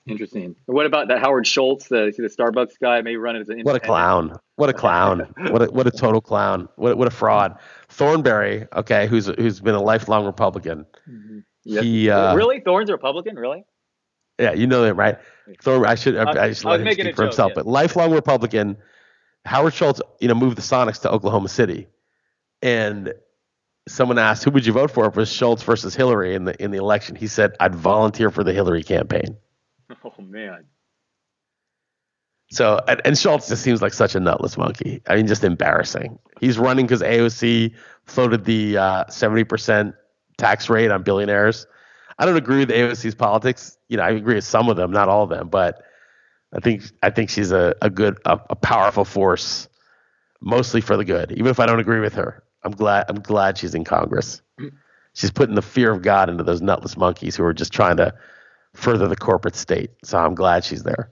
[0.08, 0.56] Interesting.
[0.68, 3.80] What about that Howard Schultz, the, the Starbucks guy, maybe running as an What a
[3.80, 4.38] clown!
[4.56, 5.34] What a clown!
[5.50, 6.70] what a what a total clown!
[6.76, 7.58] What what a fraud!
[7.90, 10.86] Thornberry, okay, who's who's been a lifelong Republican.
[11.64, 11.84] Yes.
[11.84, 12.60] He uh, really?
[12.60, 13.36] Thorne's a Republican?
[13.36, 13.66] Really?
[14.38, 15.18] Yeah, you know that, right?
[15.62, 17.50] Thor, I should, I, I- I should I let him speak for joke, himself.
[17.52, 17.56] yeah.
[17.56, 18.78] But lifelong Republican,
[19.46, 21.88] Howard Schultz, you know, moved the Sonics to Oklahoma City,
[22.62, 23.14] and
[23.88, 26.62] someone asked, "Who would you vote for if it was Schultz versus Hillary in the
[26.64, 29.38] in the election?" He said, "I'd volunteer for the Hillary campaign."
[30.04, 30.66] Oh man.
[32.52, 35.02] So, and, and Schultz just seems like such a nutless monkey.
[35.08, 36.20] I mean, just embarrassing.
[36.40, 37.74] He's running because AOC
[38.06, 39.96] floated the uh, seventy percent
[40.38, 41.66] tax rate on billionaires.
[42.20, 43.78] I don't agree with AOC's politics.
[43.90, 45.84] You know, I agree with some of them, not all of them, but
[46.54, 49.68] I think I think she's a, a good, a, a powerful force,
[50.40, 51.32] mostly for the good.
[51.32, 54.42] Even if I don't agree with her, I'm glad I'm glad she's in Congress.
[55.14, 58.14] She's putting the fear of God into those nutless monkeys who are just trying to
[58.76, 59.92] further the corporate state.
[60.04, 61.12] So I'm glad she's there.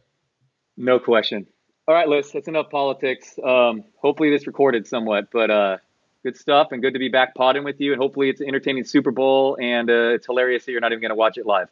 [0.78, 1.47] No question.
[1.88, 3.38] All right, Liss, that's enough politics.
[3.43, 5.78] Um, hopefully this recorded somewhat, but uh,
[6.24, 7.91] good stuff and good to be back potting with you.
[7.91, 11.01] And hopefully it's an entertaining Super Bowl and uh, it's hilarious that you're not even
[11.01, 11.68] going to watch it live.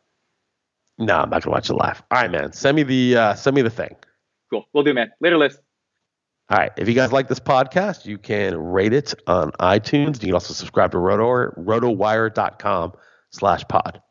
[0.98, 2.04] No, I'm not gonna watch it live.
[2.12, 2.54] All right, man.
[2.54, 3.96] Send me the uh, send me the thing.
[4.52, 4.68] Cool.
[4.72, 5.12] We'll do, man.
[5.20, 5.58] Later, Liss.
[6.50, 6.72] All right.
[6.78, 10.22] If you guys like this podcast, you can rate it on iTunes.
[10.22, 12.94] You can also subscribe to Roto rotowire.com
[13.32, 14.02] slash pod.